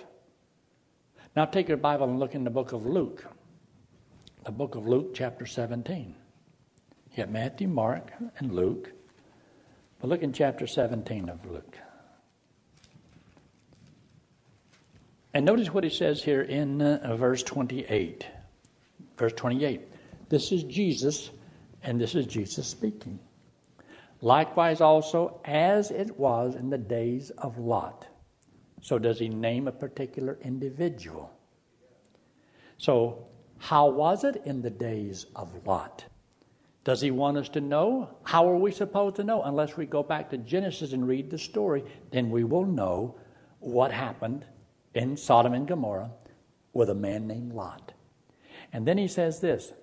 Now 1.35 1.45
take 1.45 1.67
your 1.67 1.77
Bible 1.77 2.07
and 2.07 2.19
look 2.19 2.33
in 2.33 2.45
the 2.45 2.49
book 2.49 2.71
of 2.71 2.85
Luke. 2.85 3.25
The 4.45 4.51
book 4.51 4.75
of 4.75 4.87
Luke, 4.87 5.13
chapter 5.13 5.45
17. 5.45 6.15
You 7.11 7.17
got 7.17 7.31
Matthew, 7.31 7.67
Mark, 7.67 8.11
and 8.37 8.53
Luke. 8.53 8.91
But 9.99 10.09
look 10.09 10.21
in 10.21 10.31
chapter 10.31 10.67
17 10.67 11.29
of 11.29 11.45
Luke. 11.45 11.77
And 15.35 15.45
notice 15.45 15.73
what 15.73 15.83
he 15.83 15.89
says 15.89 16.23
here 16.23 16.43
in 16.43 16.81
uh, 16.81 17.17
verse 17.17 17.43
28. 17.43 18.25
Verse 19.17 19.33
28. 19.33 19.81
This 20.29 20.53
is 20.53 20.63
Jesus, 20.63 21.29
and 21.83 21.99
this 21.99 22.15
is 22.15 22.25
Jesus 22.25 22.65
speaking. 22.65 23.19
Likewise, 24.21 24.79
also, 24.79 25.41
as 25.43 25.91
it 25.91 26.17
was 26.17 26.55
in 26.55 26.69
the 26.69 26.77
days 26.77 27.31
of 27.31 27.57
Lot. 27.57 28.07
So, 28.81 28.97
does 28.97 29.19
he 29.19 29.27
name 29.27 29.67
a 29.67 29.73
particular 29.73 30.37
individual? 30.41 31.29
So, 32.77 33.27
how 33.57 33.89
was 33.89 34.23
it 34.23 34.41
in 34.45 34.61
the 34.61 34.69
days 34.69 35.25
of 35.35 35.51
Lot? 35.67 36.05
Does 36.85 37.01
he 37.01 37.11
want 37.11 37.35
us 37.35 37.49
to 37.49 37.61
know? 37.61 38.09
How 38.23 38.49
are 38.49 38.55
we 38.55 38.71
supposed 38.71 39.17
to 39.17 39.25
know? 39.25 39.43
Unless 39.43 39.75
we 39.75 39.85
go 39.85 40.01
back 40.01 40.29
to 40.29 40.37
Genesis 40.37 40.93
and 40.93 41.05
read 41.05 41.29
the 41.29 41.37
story, 41.37 41.83
then 42.11 42.29
we 42.29 42.45
will 42.45 42.65
know 42.65 43.15
what 43.59 43.91
happened 43.91 44.45
in 44.95 45.17
Sodom 45.17 45.53
and 45.53 45.67
Gomorrah 45.67 46.11
with 46.73 46.89
a 46.89 46.95
man 46.95 47.27
named 47.27 47.53
Lot. 47.53 47.93
And 48.73 48.87
then 48.87 48.97
he 48.97 49.07
says 49.07 49.39
this 49.39 49.73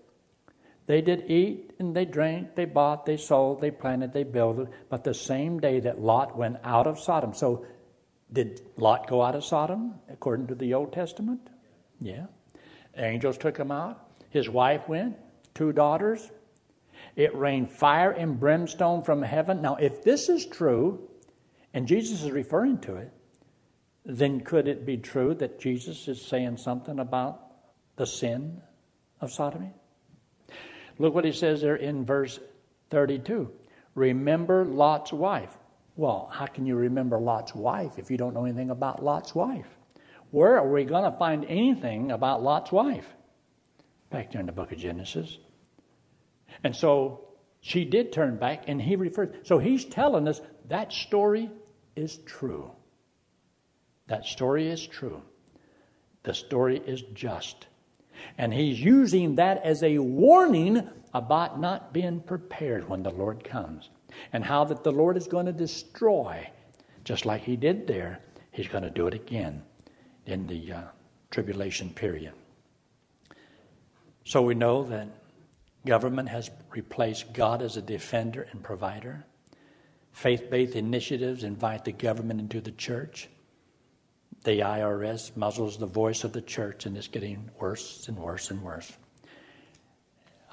They 0.87 1.01
did 1.01 1.31
eat 1.31 1.73
and 1.79 1.95
they 1.95 2.05
drank, 2.05 2.57
they 2.57 2.65
bought, 2.65 3.07
they 3.07 3.17
sold, 3.17 3.61
they 3.61 3.71
planted, 3.71 4.13
they 4.13 4.25
built, 4.25 4.69
but 4.89 5.05
the 5.05 5.15
same 5.15 5.61
day 5.61 5.79
that 5.81 6.01
Lot 6.01 6.37
went 6.37 6.57
out 6.65 6.87
of 6.87 6.99
Sodom. 6.99 7.35
So, 7.35 7.65
did 8.33 8.63
Lot 8.77 9.09
go 9.09 9.23
out 9.23 9.35
of 9.35 9.45
Sodom 9.45 9.95
according 10.09 10.47
to 10.49 10.55
the 10.55 10.75
Old 10.75 10.93
Testament? 10.93 11.51
Yeah. 12.01 12.27
Angels 12.97 13.39
took 13.39 13.57
him 13.57 13.71
out. 13.71 14.09
His 14.31 14.49
wife 14.49 14.89
went, 14.89 15.17
two 15.55 15.73
daughters. 15.73 16.31
It 17.17 17.35
rained 17.37 17.71
fire 17.71 18.11
and 18.11 18.41
brimstone 18.41 19.03
from 19.03 19.21
heaven. 19.21 19.61
Now, 19.61 19.77
if 19.77 20.03
this 20.03 20.31
is 20.31 20.47
true, 20.47 21.09
and 21.75 21.87
Jesus 21.87 22.23
is 22.23 22.31
referring 22.31 22.79
to 22.79 22.97
it, 22.97 23.13
then 24.05 24.41
could 24.41 24.69
it 24.69 24.85
be 24.85 24.97
true 24.97 25.35
that 25.35 25.61
Jesus 25.61 26.09
is 26.09 26.21
saying 26.21 26.57
something 26.57 26.99
about 26.99 27.41
the 27.97 28.07
sin 28.07 28.61
of 29.21 29.33
sodomy? 29.33 29.73
Look 30.99 31.15
what 31.15 31.25
he 31.25 31.33
says 31.33 31.61
there 31.61 31.77
in 31.77 32.05
verse 32.05 32.39
32. 32.91 33.51
Remember 33.95 34.65
Lot's 34.65 35.13
wife. 35.13 35.57
Well, 35.97 36.31
how 36.33 36.47
can 36.47 36.67
you 36.67 36.77
remember 36.77 37.19
Lot's 37.19 37.55
wife 37.55 37.99
if 37.99 38.11
you 38.11 38.17
don't 38.17 38.35
know 38.35 38.45
anything 38.45 38.71
about 38.71 39.05
Lot's 39.05 39.35
wife? 39.35 39.67
Where 40.31 40.59
are 40.59 40.69
we 40.69 40.85
going 40.85 41.11
to 41.11 41.19
find 41.19 41.45
anything 41.45 42.11
about 42.11 42.43
Lot's 42.43 42.73
wife? 42.73 43.07
Back 44.11 44.33
there 44.33 44.41
in 44.41 44.47
the 44.47 44.53
book 44.53 44.73
of 44.73 44.79
Genesis. 44.79 45.39
And 46.65 46.75
so 46.75 47.29
she 47.61 47.85
did 47.85 48.13
turn 48.13 48.37
back, 48.37 48.65
and 48.67 48.81
he 48.81 48.97
referred. 48.97 49.47
So 49.47 49.59
he's 49.59 49.85
telling 49.85 50.27
us 50.27 50.41
that 50.69 50.93
story 50.93 51.51
is 51.95 52.17
true. 52.27 52.71
That 54.09 54.25
story 54.25 54.69
is 54.69 54.87
true. 54.87 55.23
The 56.23 56.35
story 56.35 56.79
is 56.87 57.03
just. 57.15 57.67
And 58.39 58.53
he's 58.53 58.81
using 58.81 59.37
that 59.37 59.63
as 59.65 59.83
a 59.83 59.99
warning 59.99 60.89
about 61.15 61.61
not 61.61 61.93
being 61.93 62.21
prepared 62.21 62.89
when 62.89 63.03
the 63.03 63.11
Lord 63.11 63.45
comes. 63.45 63.91
And 64.33 64.45
how 64.45 64.65
that 64.65 64.85
the 64.85 64.93
Lord 64.93 65.17
is 65.17 65.27
going 65.27 65.47
to 65.47 65.53
destroy, 65.53 66.49
just 67.05 67.27
like 67.27 67.43
he 67.43 67.57
did 67.57 67.87
there, 67.87 68.21
he's 68.51 68.69
going 68.69 68.85
to 68.85 68.91
do 68.91 69.07
it 69.07 69.15
again 69.15 69.63
in 70.27 70.47
the 70.47 70.73
uh, 70.73 70.83
tribulation 71.31 71.91
period. 71.91 72.33
So 74.25 74.43
we 74.43 74.55
know 74.55 74.85
that 74.85 75.09
government 75.85 76.29
has 76.29 76.51
replaced 76.71 77.33
God 77.33 77.63
as 77.63 77.77
a 77.77 77.83
defender 77.83 78.47
and 78.53 78.63
provider. 78.63 79.25
Faith 80.13 80.51
based 80.51 80.77
initiatives 80.77 81.43
invite 81.43 81.85
the 81.85 81.93
government 81.93 82.39
into 82.39 82.61
the 82.61 82.71
church 82.73 83.29
the 84.45 84.61
IRS 84.61 85.37
muzzles 85.37 85.79
the 85.79 85.87
voice 85.87 86.25
of 86.25 86.33
the 86.33 86.43
church, 86.43 86.87
and 86.87 86.97
it's 86.97 87.09
getting 87.09 87.49
worse 87.61 88.09
and 88.09 88.17
worse 88.17 88.51
and 88.51 88.61
worse. 88.63 88.93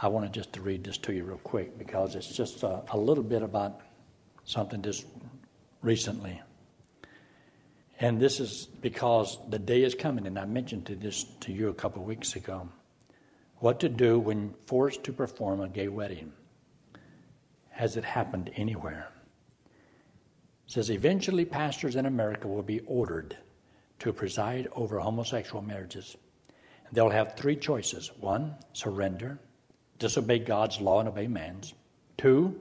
I 0.01 0.07
wanted 0.07 0.33
just 0.33 0.53
to 0.53 0.61
read 0.61 0.83
this 0.83 0.97
to 0.99 1.13
you 1.13 1.23
real 1.23 1.39
quick 1.39 1.77
because 1.77 2.15
it's 2.15 2.35
just 2.35 2.63
a, 2.63 2.83
a 2.91 2.97
little 2.97 3.23
bit 3.23 3.41
about 3.41 3.81
something 4.45 4.81
just 4.81 5.05
recently. 5.81 6.39
And 7.99 8.19
this 8.19 8.39
is 8.39 8.67
because 8.81 9.37
the 9.49 9.59
day 9.59 9.83
is 9.83 9.95
coming, 9.95 10.25
and 10.25 10.39
I 10.39 10.45
mentioned 10.45 10.85
to 10.85 10.95
this 10.95 11.25
to 11.41 11.51
you 11.51 11.69
a 11.69 11.73
couple 11.73 12.01
of 12.01 12.07
weeks 12.07 12.35
ago. 12.35 12.69
What 13.57 13.81
to 13.81 13.89
do 13.89 14.19
when 14.19 14.53
forced 14.67 15.03
to 15.05 15.13
perform 15.13 15.59
a 15.59 15.67
gay 15.67 15.89
wedding? 15.89 16.31
Has 17.71 17.97
it 17.97 18.05
happened 18.05 18.51
anywhere? 18.55 19.09
It 20.65 20.71
says 20.73 20.91
eventually 20.91 21.43
pastors 21.43 21.97
in 21.97 22.05
America 22.05 22.47
will 22.47 22.63
be 22.63 22.79
ordered 22.81 23.35
to 23.99 24.13
preside 24.13 24.67
over 24.73 24.99
homosexual 24.99 25.61
marriages. 25.61 26.15
And 26.87 26.95
They'll 26.95 27.09
have 27.09 27.35
three 27.35 27.55
choices 27.55 28.11
one, 28.19 28.55
surrender, 28.73 29.39
disobey 29.97 30.39
God's 30.39 30.79
law 30.81 30.99
and 30.99 31.09
obey 31.09 31.27
man's. 31.27 31.73
Two, 32.17 32.59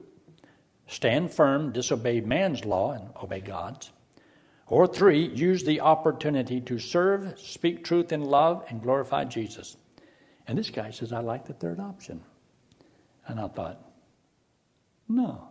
stand 0.87 1.31
firm, 1.33 1.71
disobey 1.71 2.21
man's 2.21 2.65
law 2.65 2.91
and 2.91 3.09
obey 3.21 3.41
God's. 3.41 3.91
Or 4.67 4.85
three, 4.85 5.27
use 5.27 5.63
the 5.63 5.81
opportunity 5.81 6.61
to 6.61 6.77
serve, 6.77 7.39
speak 7.39 7.83
truth 7.83 8.11
in 8.11 8.21
love, 8.21 8.63
and 8.69 8.83
glorify 8.83 9.23
Jesus. 9.23 9.75
And 10.47 10.57
this 10.57 10.69
guy 10.69 10.91
says, 10.91 11.11
I 11.11 11.21
like 11.21 11.45
the 11.45 11.53
third 11.53 11.79
option. 11.79 12.21
And 13.27 13.39
I 13.39 13.47
thought, 13.47 13.81
no. 15.07 15.49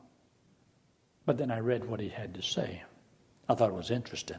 But 1.27 1.37
then 1.37 1.51
I 1.51 1.59
read 1.59 1.85
what 1.85 2.01
he 2.01 2.09
had 2.09 2.35
to 2.35 2.43
say. 2.43 2.83
I 3.49 3.55
thought 3.55 3.71
it 3.71 3.75
was 3.75 3.91
interesting. 3.91 4.39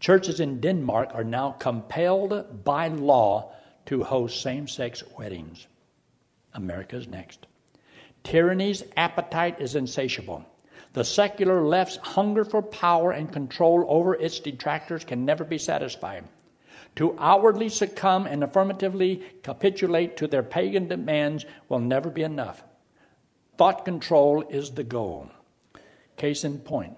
Churches 0.00 0.40
in 0.40 0.60
Denmark 0.60 1.10
are 1.12 1.24
now 1.24 1.52
compelled 1.52 2.64
by 2.64 2.88
law 2.88 3.52
to 3.84 4.02
host 4.02 4.40
same 4.40 4.66
sex 4.66 5.04
weddings. 5.18 5.66
America's 6.54 7.06
next. 7.06 7.46
Tyranny's 8.24 8.82
appetite 8.96 9.60
is 9.60 9.76
insatiable. 9.76 10.44
The 10.94 11.04
secular 11.04 11.62
left's 11.62 11.98
hunger 11.98 12.44
for 12.44 12.62
power 12.62 13.12
and 13.12 13.30
control 13.30 13.84
over 13.88 14.14
its 14.14 14.40
detractors 14.40 15.04
can 15.04 15.26
never 15.26 15.44
be 15.44 15.58
satisfied. 15.58 16.24
To 16.96 17.14
outwardly 17.18 17.68
succumb 17.68 18.26
and 18.26 18.42
affirmatively 18.42 19.22
capitulate 19.42 20.16
to 20.16 20.26
their 20.26 20.42
pagan 20.42 20.88
demands 20.88 21.44
will 21.68 21.78
never 21.78 22.08
be 22.08 22.22
enough. 22.22 22.64
Thought 23.58 23.84
control 23.84 24.42
is 24.48 24.70
the 24.70 24.82
goal. 24.82 25.30
Case 26.16 26.42
in 26.42 26.58
point 26.58 26.96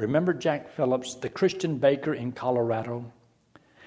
Remember 0.00 0.32
Jack 0.32 0.70
Phillips, 0.70 1.16
the 1.16 1.28
Christian 1.28 1.76
baker 1.76 2.14
in 2.14 2.32
Colorado? 2.32 3.12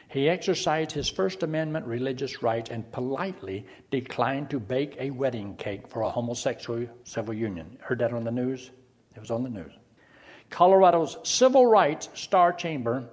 He 0.10 0.30
exercised 0.30 0.92
his 0.92 1.10
First 1.10 1.42
Amendment 1.42 1.88
religious 1.88 2.44
rights 2.44 2.70
and 2.70 2.92
politely 2.92 3.66
declined 3.90 4.52
to 4.52 4.60
bake 4.60 4.96
a 5.00 5.10
wedding 5.10 5.56
cake 5.56 5.88
for 5.88 6.04
a 6.04 6.12
homosexual 6.12 6.86
civil 7.04 7.34
union. 7.34 7.80
Heard 7.82 7.98
that 7.98 8.14
on 8.14 8.24
the 8.24 8.32
news? 8.32 8.70
It 9.16 9.22
was 9.22 9.32
on 9.32 9.42
the 9.42 9.50
news. 9.50 9.72
Colorado's 10.52 11.18
Civil 11.24 11.66
Rights 11.66 12.10
Star 12.14 12.54
Chamber 12.54 13.10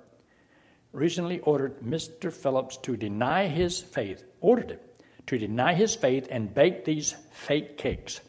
recently 0.92 1.40
ordered 1.40 1.80
Mr. 1.80 2.30
Phillips 2.30 2.76
to 2.82 2.98
deny 2.98 3.48
his 3.48 3.80
faith, 3.80 4.24
ordered 4.42 4.72
it 4.72 5.02
to 5.28 5.38
deny 5.38 5.72
his 5.72 5.94
faith 5.94 6.28
and 6.30 6.52
bake 6.52 6.84
these 6.84 7.14
fake 7.32 7.78
cakes, 7.78 8.20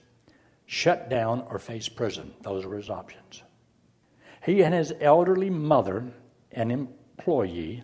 shut 0.65 1.09
down, 1.09 1.43
or 1.49 1.59
face 1.59 1.89
prison. 1.89 2.33
Those 2.41 2.65
were 2.65 2.77
his 2.77 2.89
options. 2.89 3.43
He 4.43 4.63
and 4.63 4.73
his 4.73 4.93
elderly 4.99 5.49
mother, 5.49 6.11
an 6.51 6.71
employee, 6.71 7.83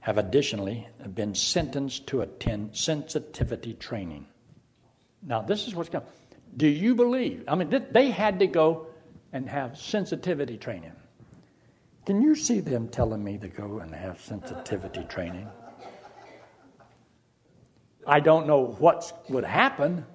have 0.00 0.16
additionally 0.16 0.88
been 1.14 1.34
sentenced 1.34 2.06
to 2.08 2.22
attend 2.22 2.76
sensitivity 2.76 3.74
training. 3.74 4.26
Now, 5.22 5.42
this 5.42 5.66
is 5.66 5.74
what's 5.74 5.90
going 5.90 6.04
Do 6.56 6.66
you 6.66 6.94
believe? 6.94 7.44
I 7.46 7.54
mean, 7.54 7.86
they 7.90 8.10
had 8.10 8.38
to 8.38 8.46
go 8.46 8.86
and 9.32 9.48
have 9.48 9.78
sensitivity 9.78 10.56
training. 10.56 10.92
Can 12.06 12.22
you 12.22 12.34
see 12.34 12.60
them 12.60 12.88
telling 12.88 13.22
me 13.22 13.36
to 13.38 13.48
go 13.48 13.80
and 13.80 13.94
have 13.94 14.20
sensitivity 14.20 15.04
training? 15.04 15.46
I 18.06 18.20
don't 18.20 18.46
know 18.46 18.74
what 18.78 19.24
would 19.28 19.44
happen, 19.44 20.06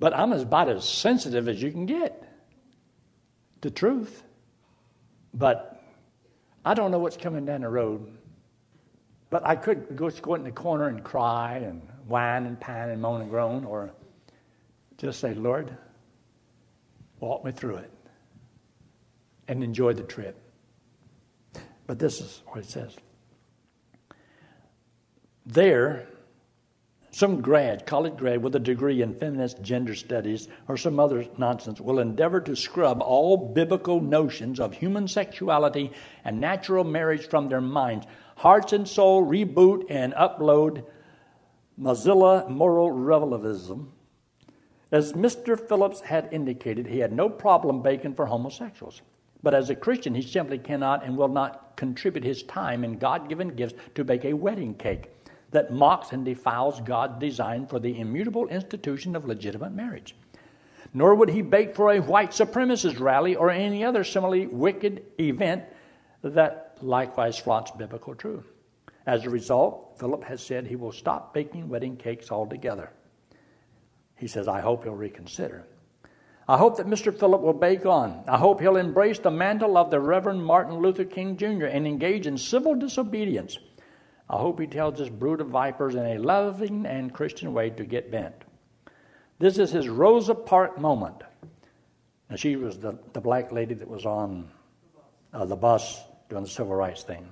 but 0.00 0.12
I'm 0.12 0.32
as 0.32 0.42
about 0.42 0.68
as 0.68 0.86
sensitive 0.86 1.48
as 1.48 1.62
you 1.62 1.70
can 1.70 1.86
get. 1.86 2.24
The 3.60 3.70
truth. 3.70 4.24
But 5.38 5.80
I 6.64 6.74
don't 6.74 6.90
know 6.90 6.98
what's 6.98 7.16
coming 7.16 7.44
down 7.44 7.60
the 7.60 7.68
road. 7.68 8.12
But 9.30 9.46
I 9.46 9.54
could 9.56 9.96
go, 9.96 10.10
go 10.10 10.34
in 10.34 10.42
the 10.42 10.50
corner 10.50 10.88
and 10.88 11.04
cry 11.04 11.58
and 11.58 11.82
whine 12.06 12.46
and 12.46 12.58
pine 12.58 12.88
and 12.88 13.00
moan 13.00 13.20
and 13.20 13.30
groan, 13.30 13.64
or 13.64 13.90
just 14.96 15.20
say, 15.20 15.34
Lord, 15.34 15.76
walk 17.20 17.44
me 17.44 17.52
through 17.52 17.76
it 17.76 17.90
and 19.46 19.62
enjoy 19.62 19.92
the 19.92 20.02
trip. 20.02 20.36
But 21.86 21.98
this 21.98 22.20
is 22.20 22.42
what 22.46 22.60
it 22.60 22.68
says. 22.68 22.96
There, 25.46 26.08
some 27.10 27.40
grad, 27.40 27.86
college 27.86 28.16
grad 28.16 28.42
with 28.42 28.54
a 28.54 28.60
degree 28.60 29.00
in 29.00 29.14
feminist 29.14 29.62
gender 29.62 29.94
studies 29.94 30.48
or 30.68 30.76
some 30.76 31.00
other 31.00 31.26
nonsense 31.38 31.80
will 31.80 32.00
endeavor 32.00 32.40
to 32.42 32.54
scrub 32.54 33.00
all 33.00 33.36
biblical 33.36 34.00
notions 34.00 34.60
of 34.60 34.74
human 34.74 35.08
sexuality 35.08 35.90
and 36.24 36.38
natural 36.38 36.84
marriage 36.84 37.28
from 37.28 37.48
their 37.48 37.62
minds. 37.62 38.06
Hearts 38.36 38.74
and 38.74 38.86
soul 38.86 39.24
reboot 39.24 39.86
and 39.88 40.12
upload 40.14 40.84
Mozilla 41.80 42.48
moral 42.48 42.90
relativism. 42.90 43.92
As 44.92 45.12
Mr. 45.14 45.58
Phillips 45.58 46.00
had 46.00 46.28
indicated, 46.32 46.86
he 46.86 46.98
had 46.98 47.12
no 47.12 47.28
problem 47.28 47.82
baking 47.82 48.14
for 48.14 48.26
homosexuals. 48.26 49.02
But 49.42 49.54
as 49.54 49.70
a 49.70 49.74
Christian, 49.74 50.14
he 50.14 50.22
simply 50.22 50.58
cannot 50.58 51.04
and 51.04 51.16
will 51.16 51.28
not 51.28 51.76
contribute 51.76 52.24
his 52.24 52.42
time 52.42 52.84
and 52.84 52.98
God 52.98 53.28
given 53.28 53.54
gifts 53.54 53.80
to 53.94 54.04
bake 54.04 54.24
a 54.24 54.32
wedding 54.32 54.74
cake 54.74 55.10
that 55.50 55.72
mocks 55.72 56.12
and 56.12 56.24
defiles 56.24 56.80
God's 56.80 57.18
design 57.18 57.66
for 57.66 57.78
the 57.78 57.98
immutable 57.98 58.48
institution 58.48 59.16
of 59.16 59.26
legitimate 59.26 59.72
marriage. 59.72 60.14
Nor 60.92 61.14
would 61.14 61.30
he 61.30 61.42
bake 61.42 61.74
for 61.74 61.92
a 61.92 62.00
white 62.00 62.30
supremacist 62.30 63.00
rally 63.00 63.34
or 63.34 63.50
any 63.50 63.84
other 63.84 64.04
similarly 64.04 64.46
wicked 64.46 65.02
event 65.18 65.64
that 66.22 66.76
likewise 66.80 67.38
flaunts 67.38 67.70
biblical 67.70 68.14
truth. 68.14 68.46
As 69.06 69.24
a 69.24 69.30
result, 69.30 69.96
Philip 69.98 70.24
has 70.24 70.42
said 70.42 70.66
he 70.66 70.76
will 70.76 70.92
stop 70.92 71.32
baking 71.32 71.68
wedding 71.68 71.96
cakes 71.96 72.30
altogether. 72.30 72.90
He 74.16 74.26
says, 74.26 74.48
I 74.48 74.60
hope 74.60 74.84
he'll 74.84 74.94
reconsider. 74.94 75.64
I 76.46 76.56
hope 76.56 76.78
that 76.78 76.86
Mr. 76.86 77.16
Philip 77.16 77.40
will 77.40 77.52
bake 77.52 77.86
on. 77.86 78.24
I 78.26 78.38
hope 78.38 78.60
he'll 78.60 78.76
embrace 78.76 79.18
the 79.18 79.30
mantle 79.30 79.76
of 79.76 79.90
the 79.90 80.00
Reverend 80.00 80.44
Martin 80.44 80.78
Luther 80.78 81.04
King 81.04 81.36
Jr. 81.36 81.66
and 81.66 81.86
engage 81.86 82.26
in 82.26 82.38
civil 82.38 82.74
disobedience 82.74 83.58
I 84.30 84.36
hope 84.36 84.60
he 84.60 84.66
tells 84.66 84.98
this 84.98 85.08
brood 85.08 85.40
of 85.40 85.48
vipers 85.48 85.94
in 85.94 86.04
a 86.04 86.18
loving 86.18 86.84
and 86.84 87.12
Christian 87.12 87.54
way 87.54 87.70
to 87.70 87.84
get 87.84 88.10
bent. 88.10 88.34
This 89.38 89.58
is 89.58 89.70
his 89.70 89.88
Rosa 89.88 90.34
Parks 90.34 90.80
moment. 90.80 91.22
Now, 92.28 92.36
she 92.36 92.56
was 92.56 92.78
the, 92.78 92.98
the 93.14 93.20
black 93.20 93.52
lady 93.52 93.74
that 93.74 93.88
was 93.88 94.04
on 94.04 94.50
uh, 95.32 95.46
the 95.46 95.56
bus 95.56 96.00
doing 96.28 96.42
the 96.42 96.48
civil 96.48 96.74
rights 96.74 97.02
thing. 97.02 97.28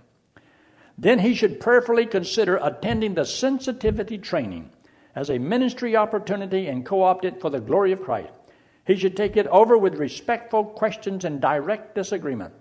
Then 0.97 1.19
he 1.19 1.35
should 1.35 1.61
prayerfully 1.61 2.07
consider 2.07 2.57
attending 2.57 3.15
the 3.15 3.27
sensitivity 3.27 4.17
training 4.17 4.71
as 5.15 5.29
a 5.29 5.39
ministry 5.39 5.97
opportunity 5.97 6.69
and 6.69 6.87
co 6.87 7.03
opt 7.03 7.27
it 7.27 7.41
for 7.41 7.51
the 7.51 7.61
glory 7.61 7.93
of 7.93 8.03
Christ. 8.03 8.33
He 8.87 8.97
should 8.97 9.17
take 9.17 9.37
it 9.37 9.47
over 9.49 9.77
with 9.77 9.97
respectful 9.97 10.65
questions 10.65 11.25
and 11.25 11.41
direct 11.41 11.95
disagreement. 11.95 12.55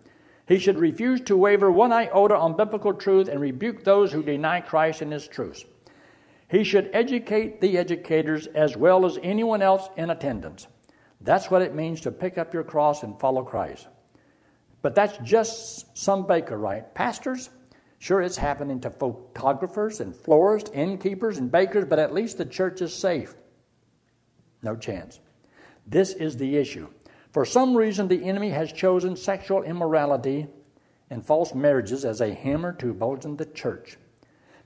He 0.47 0.59
should 0.59 0.77
refuse 0.77 1.21
to 1.21 1.37
waver 1.37 1.71
one 1.71 1.91
iota 1.91 2.37
on 2.37 2.55
biblical 2.55 2.93
truth 2.93 3.27
and 3.27 3.39
rebuke 3.39 3.83
those 3.83 4.11
who 4.11 4.21
deny 4.21 4.61
Christ 4.61 5.01
and 5.01 5.11
his 5.11 5.27
truths. 5.27 5.65
He 6.47 6.63
should 6.63 6.91
educate 6.93 7.61
the 7.61 7.77
educators 7.77 8.45
as 8.47 8.77
well 8.77 9.05
as 9.05 9.17
anyone 9.23 9.63
else 9.63 9.89
in 9.97 10.11
attendance. 10.11 10.67
That's 11.21 11.49
what 11.49 11.63
it 11.63 11.73
means 11.73 12.01
to 12.01 12.11
pick 12.11 12.37
up 12.37 12.53
your 12.53 12.63
cross 12.63 13.01
and 13.01 13.19
follow 13.19 13.43
Christ. 13.43 13.87
But 14.83 14.93
that's 14.93 15.17
just 15.23 15.97
some 15.97 16.27
baker, 16.27 16.57
right? 16.57 16.93
Pastors? 16.93 17.49
Sure, 17.97 18.21
it's 18.21 18.37
happening 18.37 18.79
to 18.81 18.91
photographers 18.91 19.99
and 19.99 20.15
florists, 20.15 20.69
innkeepers 20.71 21.39
and 21.39 21.51
bakers, 21.51 21.85
but 21.85 21.97
at 21.97 22.13
least 22.13 22.37
the 22.37 22.45
church 22.45 22.81
is 22.81 22.93
safe. 22.93 23.33
No 24.61 24.75
chance. 24.75 25.19
This 25.87 26.13
is 26.13 26.37
the 26.37 26.57
issue. 26.57 26.87
For 27.35 27.43
some 27.43 27.75
reason, 27.75 28.07
the 28.07 28.23
enemy 28.23 28.51
has 28.51 28.71
chosen 28.71 29.17
sexual 29.17 29.63
immorality 29.63 30.47
and 31.09 31.21
false 31.21 31.53
marriages 31.53 32.05
as 32.05 32.21
a 32.21 32.33
hammer 32.33 32.71
to 32.75 32.93
bolster 32.93 33.35
the 33.35 33.45
church. 33.45 33.97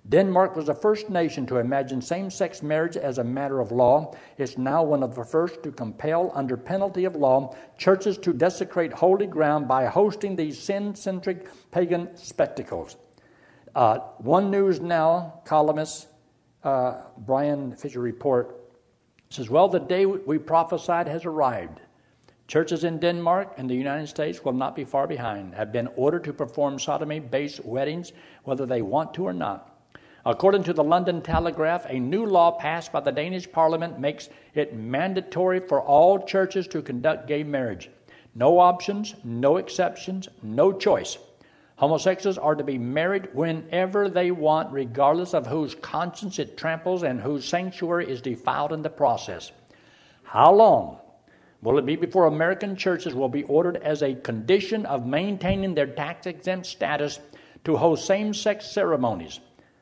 Denmark 0.08 0.56
was 0.56 0.68
the 0.68 0.76
first 0.76 1.10
nation 1.10 1.48
to 1.48 1.58
imagine 1.58 2.00
same 2.00 2.30
sex 2.30 2.62
marriage 2.62 2.96
as 2.96 3.18
a 3.18 3.24
matter 3.24 3.60
of 3.60 3.72
law. 3.72 4.14
It's 4.38 4.60
now 4.60 4.84
one 4.84 5.02
of 5.02 5.16
the 5.16 5.24
first 5.24 5.64
to 5.64 5.72
compel, 5.72 6.32
under 6.36 6.56
penalty 6.56 7.06
of 7.06 7.16
law, 7.16 7.56
churches 7.80 8.20
to 8.20 8.34
desecrate 8.34 8.94
holy 8.94 9.26
ground 9.26 9.68
by 9.68 9.88
hosting 9.88 10.36
these 10.36 10.62
sin 10.62 10.94
centric 10.94 11.48
pagan 11.72 12.16
spectacles. 12.16 12.98
Uh, 13.74 13.98
one 14.20 14.52
News 14.52 14.80
Now 14.80 15.42
columnist 15.44 16.08
uh, 16.64 17.02
Bryan 17.18 17.76
Fischer 17.76 18.00
report 18.00 18.62
says, 19.32 19.50
Well, 19.50 19.70
the 19.70 19.80
day 19.80 20.06
we 20.06 20.38
prophesied 20.38 21.08
has 21.08 21.26
arrived. 21.26 21.82
Churches 22.50 22.84
in 22.84 22.98
Denmark 22.98 23.54
and 23.58 23.70
the 23.70 23.76
United 23.76 24.08
States 24.08 24.44
will 24.44 24.54
not 24.54 24.76
be 24.76 24.84
far 24.84 25.06
behind, 25.06 25.54
have 25.54 25.72
been 25.72 25.88
ordered 25.96 26.24
to 26.24 26.34
perform 26.34 26.80
sodomy 26.80 27.20
based 27.20 27.64
weddings 27.64 28.12
whether 28.44 28.66
they 28.66 28.82
want 28.82 29.14
to 29.14 29.28
or 29.28 29.34
not. 29.34 29.78
According 30.26 30.64
to 30.64 30.74
the 30.74 30.84
London 30.84 31.22
Telegraph, 31.22 31.86
a 31.88 32.00
new 32.00 32.26
law 32.26 32.50
passed 32.50 32.92
by 32.92 33.02
the 33.02 33.12
Danish 33.12 33.52
parliament 33.52 34.00
makes 34.00 34.30
it 34.56 34.76
mandatory 34.76 35.60
for 35.60 35.80
all 35.80 36.26
churches 36.26 36.68
to 36.70 36.82
conduct 36.82 37.28
gay 37.28 37.44
marriage. 37.44 37.92
No 38.34 38.58
options, 38.58 39.14
no 39.24 39.58
exceptions, 39.58 40.28
no 40.42 40.74
choice. 40.74 41.20
Homosexuals 41.76 42.40
are 42.40 42.56
to 42.56 42.64
be 42.64 42.80
married 42.80 43.30
whenever 43.36 44.10
they 44.10 44.32
want, 44.32 44.74
regardless 44.74 45.36
of 45.36 45.46
whose 45.46 45.76
conscience 45.76 46.40
it 46.40 46.58
tramples 46.58 47.04
and 47.04 47.22
whose 47.22 47.46
sanctuary 47.46 48.10
is 48.10 48.22
defiled 48.24 48.74
in 48.74 48.82
the 48.82 48.90
process. 48.90 49.52
How 50.24 50.52
long 50.52 50.98
Will 51.62 51.78
it 51.78 51.86
be 51.86 51.98
before 51.98 52.26
American 52.26 52.78
churches 52.78 53.13
will 53.13 53.28
be 53.28 53.43
ordered 53.43 53.78
as 53.78 54.02
a 54.02 54.15
condition 54.15 54.86
of 54.86 55.06
maintaining 55.06 55.76
their 55.76 55.88
tax 55.88 56.26
exempt 56.26 56.65
status 56.65 57.19
to 57.65 57.76
host 57.76 58.06
same 58.06 58.34
sex 58.34 58.72
ceremonies? 58.72 59.41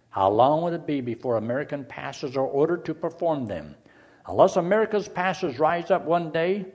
How 0.09 0.29
long 0.29 0.63
will 0.63 0.73
it 0.73 0.87
be 0.87 1.01
before 1.01 1.37
American 1.37 1.85
pastors 1.85 2.35
are 2.35 2.47
ordered 2.47 2.83
to 2.85 2.95
perform 2.95 3.45
them? 3.45 3.75
Unless 4.25 4.55
America's 4.55 5.07
pastors 5.07 5.59
rise 5.59 5.91
up 5.91 6.05
one 6.05 6.31
day, 6.31 6.65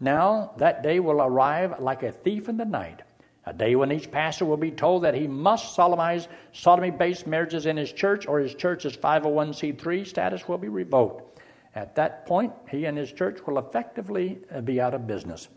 now 0.00 0.52
that 0.58 0.82
day 0.82 1.00
will 1.00 1.22
arrive 1.22 1.80
like 1.80 2.02
a 2.02 2.12
thief 2.12 2.50
in 2.50 2.58
the 2.58 2.64
night. 2.66 3.00
A 3.46 3.54
day 3.54 3.74
when 3.74 3.90
each 3.90 4.10
pastor 4.10 4.44
will 4.44 4.58
be 4.58 4.70
told 4.70 5.02
that 5.02 5.14
he 5.14 5.26
must 5.26 5.74
solemnize 5.74 6.28
sodomy 6.52 6.90
based 6.90 7.26
marriages 7.26 7.64
in 7.64 7.78
his 7.78 7.92
church 7.92 8.28
or 8.28 8.38
his 8.38 8.54
church's 8.54 8.96
501c3 8.96 10.06
status 10.06 10.46
will 10.46 10.58
be 10.58 10.68
revoked. 10.68 11.40
At 11.74 11.94
that 11.96 12.26
point, 12.26 12.52
he 12.68 12.84
and 12.84 12.98
his 12.98 13.12
church 13.12 13.40
will 13.46 13.58
effectively 13.58 14.40
uh, 14.50 14.60
be 14.60 14.80
out 14.80 14.94
of 14.94 15.06
business. 15.06 15.48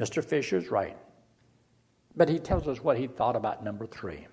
Mr. 0.00 0.24
Fischer's 0.24 0.70
right. 0.70 0.96
But 2.16 2.28
he 2.28 2.38
tells 2.38 2.66
us 2.66 2.82
what 2.82 2.98
he 2.98 3.06
thought 3.06 3.36
about 3.36 3.64
number 3.64 3.86
three. 3.86 4.26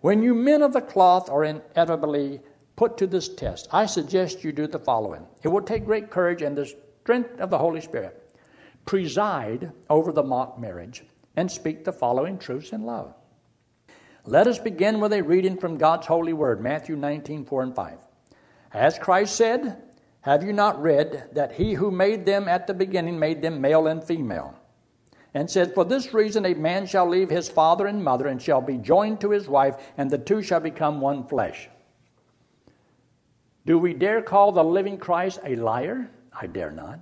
When 0.00 0.22
you 0.22 0.34
men 0.34 0.62
of 0.62 0.72
the 0.72 0.80
cloth 0.80 1.28
are 1.28 1.44
inevitably 1.44 2.40
put 2.76 2.96
to 2.98 3.06
this 3.06 3.28
test, 3.28 3.68
I 3.72 3.86
suggest 3.86 4.44
you 4.44 4.52
do 4.52 4.68
the 4.68 4.78
following. 4.78 5.26
It 5.42 5.48
will 5.48 5.62
take 5.62 5.84
great 5.84 6.10
courage 6.10 6.42
and 6.42 6.56
the 6.56 6.72
strength 7.02 7.40
of 7.40 7.50
the 7.50 7.58
Holy 7.58 7.80
Spirit. 7.80 8.32
Preside 8.84 9.72
over 9.90 10.12
the 10.12 10.22
mock 10.22 10.58
marriage 10.58 11.02
and 11.34 11.50
speak 11.50 11.84
the 11.84 11.92
following 11.92 12.38
truths 12.38 12.72
in 12.72 12.84
love. 12.84 13.12
Let 14.24 14.46
us 14.46 14.58
begin 14.58 15.00
with 15.00 15.12
a 15.12 15.22
reading 15.22 15.56
from 15.56 15.78
God's 15.78 16.06
holy 16.06 16.32
word, 16.32 16.60
Matthew 16.60 16.96
19, 16.96 17.44
4 17.44 17.62
and 17.62 17.74
5. 17.74 17.98
As 18.72 18.98
Christ 18.98 19.34
said, 19.34 19.82
have 20.28 20.44
you 20.44 20.52
not 20.52 20.82
read 20.82 21.30
that 21.32 21.52
he 21.52 21.72
who 21.72 21.90
made 21.90 22.26
them 22.26 22.48
at 22.48 22.66
the 22.66 22.74
beginning 22.74 23.18
made 23.18 23.40
them 23.40 23.62
male 23.62 23.86
and 23.86 24.04
female? 24.04 24.54
And 25.32 25.50
said, 25.50 25.72
For 25.72 25.86
this 25.86 26.12
reason 26.12 26.44
a 26.44 26.52
man 26.52 26.84
shall 26.84 27.08
leave 27.08 27.30
his 27.30 27.48
father 27.48 27.86
and 27.86 28.04
mother 28.04 28.26
and 28.26 28.40
shall 28.40 28.60
be 28.60 28.76
joined 28.76 29.22
to 29.22 29.30
his 29.30 29.48
wife, 29.48 29.76
and 29.96 30.10
the 30.10 30.18
two 30.18 30.42
shall 30.42 30.60
become 30.60 31.00
one 31.00 31.26
flesh. 31.26 31.70
Do 33.64 33.78
we 33.78 33.94
dare 33.94 34.20
call 34.20 34.52
the 34.52 34.62
living 34.62 34.98
Christ 34.98 35.40
a 35.46 35.56
liar? 35.56 36.10
I 36.38 36.46
dare 36.46 36.72
not. 36.72 37.00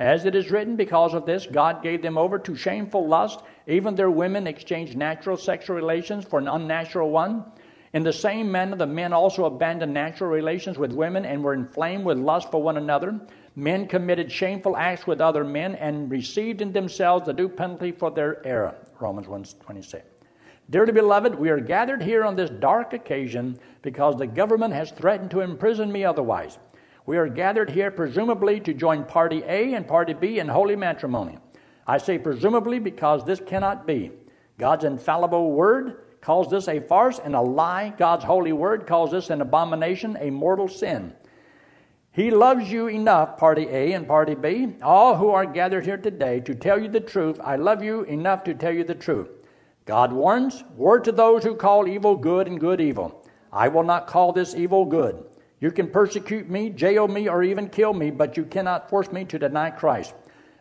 As 0.00 0.24
it 0.24 0.34
is 0.34 0.50
written, 0.50 0.74
because 0.74 1.14
of 1.14 1.26
this, 1.26 1.46
God 1.46 1.80
gave 1.80 2.02
them 2.02 2.18
over 2.18 2.40
to 2.40 2.56
shameful 2.56 3.06
lust. 3.06 3.40
Even 3.68 3.94
their 3.94 4.10
women 4.10 4.48
exchanged 4.48 4.96
natural 4.96 5.36
sexual 5.36 5.76
relations 5.76 6.24
for 6.24 6.40
an 6.40 6.48
unnatural 6.48 7.10
one. 7.10 7.44
In 7.94 8.02
the 8.02 8.12
same 8.12 8.52
manner, 8.52 8.76
the 8.76 8.86
men 8.86 9.12
also 9.12 9.46
abandoned 9.46 9.94
natural 9.94 10.30
relations 10.30 10.78
with 10.78 10.92
women 10.92 11.24
and 11.24 11.42
were 11.42 11.54
inflamed 11.54 12.04
with 12.04 12.18
lust 12.18 12.50
for 12.50 12.62
one 12.62 12.76
another. 12.76 13.18
Men 13.56 13.88
committed 13.88 14.30
shameful 14.30 14.76
acts 14.76 15.06
with 15.06 15.20
other 15.20 15.42
men 15.42 15.74
and 15.76 16.10
received 16.10 16.60
in 16.60 16.72
themselves 16.72 17.26
the 17.26 17.32
due 17.32 17.48
penalty 17.48 17.92
for 17.92 18.10
their 18.10 18.46
error. 18.46 18.74
Romans 19.00 19.26
1:26. 19.26 20.02
Dearly 20.70 20.92
beloved, 20.92 21.34
we 21.34 21.48
are 21.48 21.60
gathered 21.60 22.02
here 22.02 22.24
on 22.24 22.36
this 22.36 22.50
dark 22.50 22.92
occasion 22.92 23.58
because 23.80 24.16
the 24.16 24.26
government 24.26 24.74
has 24.74 24.90
threatened 24.90 25.30
to 25.30 25.40
imprison 25.40 25.90
me 25.90 26.04
otherwise. 26.04 26.58
We 27.06 27.16
are 27.16 27.26
gathered 27.26 27.70
here 27.70 27.90
presumably 27.90 28.60
to 28.60 28.74
join 28.74 29.04
party 29.04 29.42
A 29.46 29.72
and 29.72 29.88
party 29.88 30.12
B 30.12 30.40
in 30.40 30.48
holy 30.48 30.76
matrimony. 30.76 31.38
I 31.86 31.96
say 31.96 32.18
presumably 32.18 32.78
because 32.78 33.24
this 33.24 33.40
cannot 33.40 33.86
be. 33.86 34.12
God's 34.58 34.84
infallible 34.84 35.52
word 35.52 36.04
calls 36.20 36.50
this 36.50 36.68
a 36.68 36.80
farce 36.80 37.18
and 37.18 37.34
a 37.34 37.40
lie. 37.40 37.94
God's 37.96 38.24
holy 38.24 38.52
word 38.52 38.86
calls 38.86 39.10
this 39.12 39.30
an 39.30 39.40
abomination, 39.40 40.16
a 40.20 40.30
mortal 40.30 40.68
sin. 40.68 41.12
He 42.10 42.30
loves 42.30 42.70
you 42.70 42.88
enough, 42.88 43.36
party 43.36 43.68
A 43.68 43.92
and 43.92 44.06
party 44.06 44.34
B, 44.34 44.74
all 44.82 45.16
who 45.16 45.30
are 45.30 45.46
gathered 45.46 45.84
here 45.84 45.96
today, 45.96 46.40
to 46.40 46.54
tell 46.54 46.78
you 46.80 46.88
the 46.88 47.00
truth. 47.00 47.40
I 47.42 47.56
love 47.56 47.82
you 47.82 48.02
enough 48.02 48.42
to 48.44 48.54
tell 48.54 48.72
you 48.72 48.82
the 48.82 48.94
truth. 48.94 49.28
God 49.84 50.12
warns, 50.12 50.64
Word 50.76 51.04
to 51.04 51.12
those 51.12 51.44
who 51.44 51.54
call 51.54 51.86
evil 51.86 52.16
good 52.16 52.46
and 52.48 52.58
good 52.58 52.80
evil. 52.80 53.24
I 53.52 53.68
will 53.68 53.84
not 53.84 54.06
call 54.06 54.32
this 54.32 54.54
evil 54.54 54.84
good. 54.84 55.24
You 55.60 55.70
can 55.70 55.90
persecute 55.90 56.50
me, 56.50 56.70
jail 56.70 57.08
me, 57.08 57.28
or 57.28 57.42
even 57.42 57.68
kill 57.68 57.94
me, 57.94 58.10
but 58.10 58.36
you 58.36 58.44
cannot 58.44 58.90
force 58.90 59.10
me 59.10 59.24
to 59.26 59.38
deny 59.38 59.70
Christ. 59.70 60.14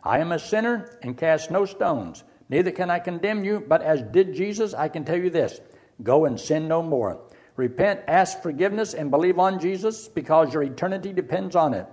I 0.03 0.19
am 0.19 0.31
a 0.31 0.39
sinner 0.39 0.97
and 1.01 1.17
cast 1.17 1.51
no 1.51 1.65
stones. 1.65 2.23
Neither 2.49 2.71
can 2.71 2.89
I 2.89 2.99
condemn 2.99 3.43
you, 3.43 3.63
but 3.67 3.81
as 3.81 4.01
did 4.01 4.33
Jesus, 4.33 4.73
I 4.73 4.87
can 4.87 5.03
tell 5.03 5.17
you 5.17 5.29
this 5.29 5.59
go 6.03 6.25
and 6.25 6.39
sin 6.39 6.67
no 6.67 6.81
more. 6.81 7.19
Repent, 7.55 8.01
ask 8.07 8.41
forgiveness, 8.41 8.93
and 8.93 9.09
believe 9.09 9.39
on 9.39 9.59
Jesus 9.59 10.07
because 10.07 10.53
your 10.53 10.63
eternity 10.63 11.11
depends 11.11 11.55
on 11.55 11.73
it. 11.73 11.87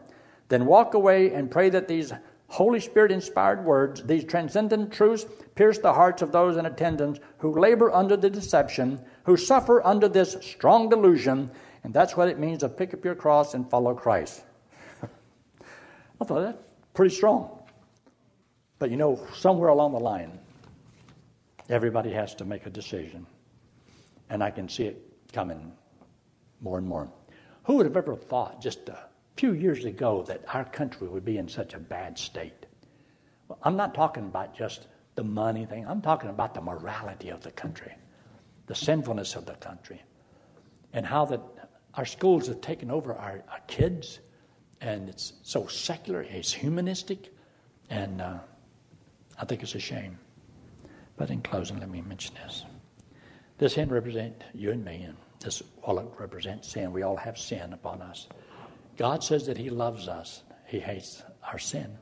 Then 0.49 0.67
walk 0.67 0.93
away 0.95 1.33
and 1.33 1.51
pray 1.51 1.71
that 1.71 1.88
these 1.88 2.12
Holy 2.49 2.81
Spirit 2.81 3.11
inspired 3.11 3.64
words, 3.64 4.03
these 4.03 4.25
transcendent 4.25 4.93
truths, 4.93 5.27
pierce 5.55 5.79
the 5.79 5.93
hearts 5.93 6.23
of 6.23 6.33
those 6.33 6.57
in 6.59 6.67
attendance 6.67 7.19
who 7.38 7.59
labor 7.59 7.90
under 7.90 8.17
the 8.17 8.29
deception, 8.29 9.01
who 9.25 9.37
suffer 9.37 9.85
under 9.85 10.07
this 10.07 10.37
strong 10.43 10.88
delusion, 10.90 11.51
and 11.83 11.95
that's 11.95 12.17
what 12.17 12.29
it 12.29 12.38
means 12.38 12.61
to 12.61 12.69
pick 12.69 12.93
up 12.93 13.05
your 13.05 13.14
cross 13.14 13.55
and 13.55 13.69
follow 13.69 13.95
Christ. 13.95 14.43
I 15.03 16.25
thought 16.25 16.43
that 16.43 16.61
pretty 16.93 17.14
strong. 17.14 17.59
But 18.79 18.90
you 18.90 18.97
know, 18.97 19.21
somewhere 19.35 19.71
along 19.71 19.93
the 19.93 20.01
line, 20.01 20.38
everybody 21.68 22.11
has 22.12 22.35
to 22.37 22.44
make 22.44 22.66
a 22.66 22.70
decision. 22.70 23.27
And 24.31 24.42
I 24.42 24.50
can 24.50 24.68
see 24.68 24.85
it 24.85 25.03
coming 25.33 25.72
more 26.61 26.79
and 26.79 26.87
more. 26.87 27.11
Who 27.64 27.77
would 27.77 27.87
have 27.87 27.96
ever 27.96 28.16
thought 28.16 28.61
just 28.61 28.88
a 28.88 28.98
few 29.37 29.53
years 29.53 29.85
ago 29.85 30.24
that 30.29 30.42
our 30.53 30.64
country 30.64 31.09
would 31.09 31.24
be 31.24 31.38
in 31.38 31.48
such 31.48 31.74
a 31.74 31.79
bad 31.79 32.18
state? 32.18 32.66
Well, 33.48 33.59
I'm 33.62 33.77
not 33.77 33.94
talking 33.94 34.24
about 34.24 34.57
just 34.57 34.87
the 35.14 35.24
money 35.24 35.64
thing, 35.64 35.87
I'm 35.87 36.00
talking 36.00 36.31
about 36.31 36.55
the 36.55 36.61
morality 36.61 37.29
of 37.29 37.40
the 37.42 37.53
country, 37.53 37.92
the 38.66 38.74
sinfulness 38.74 39.37
of 39.37 39.46
the 39.46 39.55
country, 39.55 40.03
and 40.92 41.07
how 41.07 41.24
that 41.27 41.40
our 41.94 42.05
schools 42.05 42.48
have 42.48 42.61
taken 42.61 42.90
over 42.90 43.14
our, 43.14 43.44
our 43.50 43.61
kids, 43.68 44.18
and 44.81 45.09
it's 45.09 45.35
so 45.42 45.66
secular, 45.66 46.22
it's 46.22 46.53
humanistic, 46.53 47.33
and 47.90 48.20
uh, 48.20 48.38
I 49.38 49.44
think 49.44 49.62
it's 49.62 49.74
a 49.74 49.81
shame. 49.81 50.18
But 51.16 51.31
in 51.31 51.42
closing, 51.42 51.79
let 51.81 51.90
me 51.90 52.00
mention 52.00 52.35
this. 52.35 52.64
This 53.59 53.74
hand 53.74 53.92
represents 53.92 54.44
you 54.53 54.72
and 54.72 54.85
me, 54.85 55.03
and 55.03 55.16
this 55.40 55.62
wallet 55.87 56.07
represents 56.18 56.72
sin. 56.72 56.92
We 56.92 57.03
all 57.03 57.16
have 57.16 57.38
sin 57.38 57.72
upon 57.72 58.03
us. 58.03 58.29
God 58.96 59.22
says 59.22 59.46
that 59.46 59.59
He 59.59 59.70
loves 59.70 60.09
us, 60.09 60.42
He 60.66 60.81
hates 60.81 61.22
our 61.42 61.59
sin. 61.59 61.96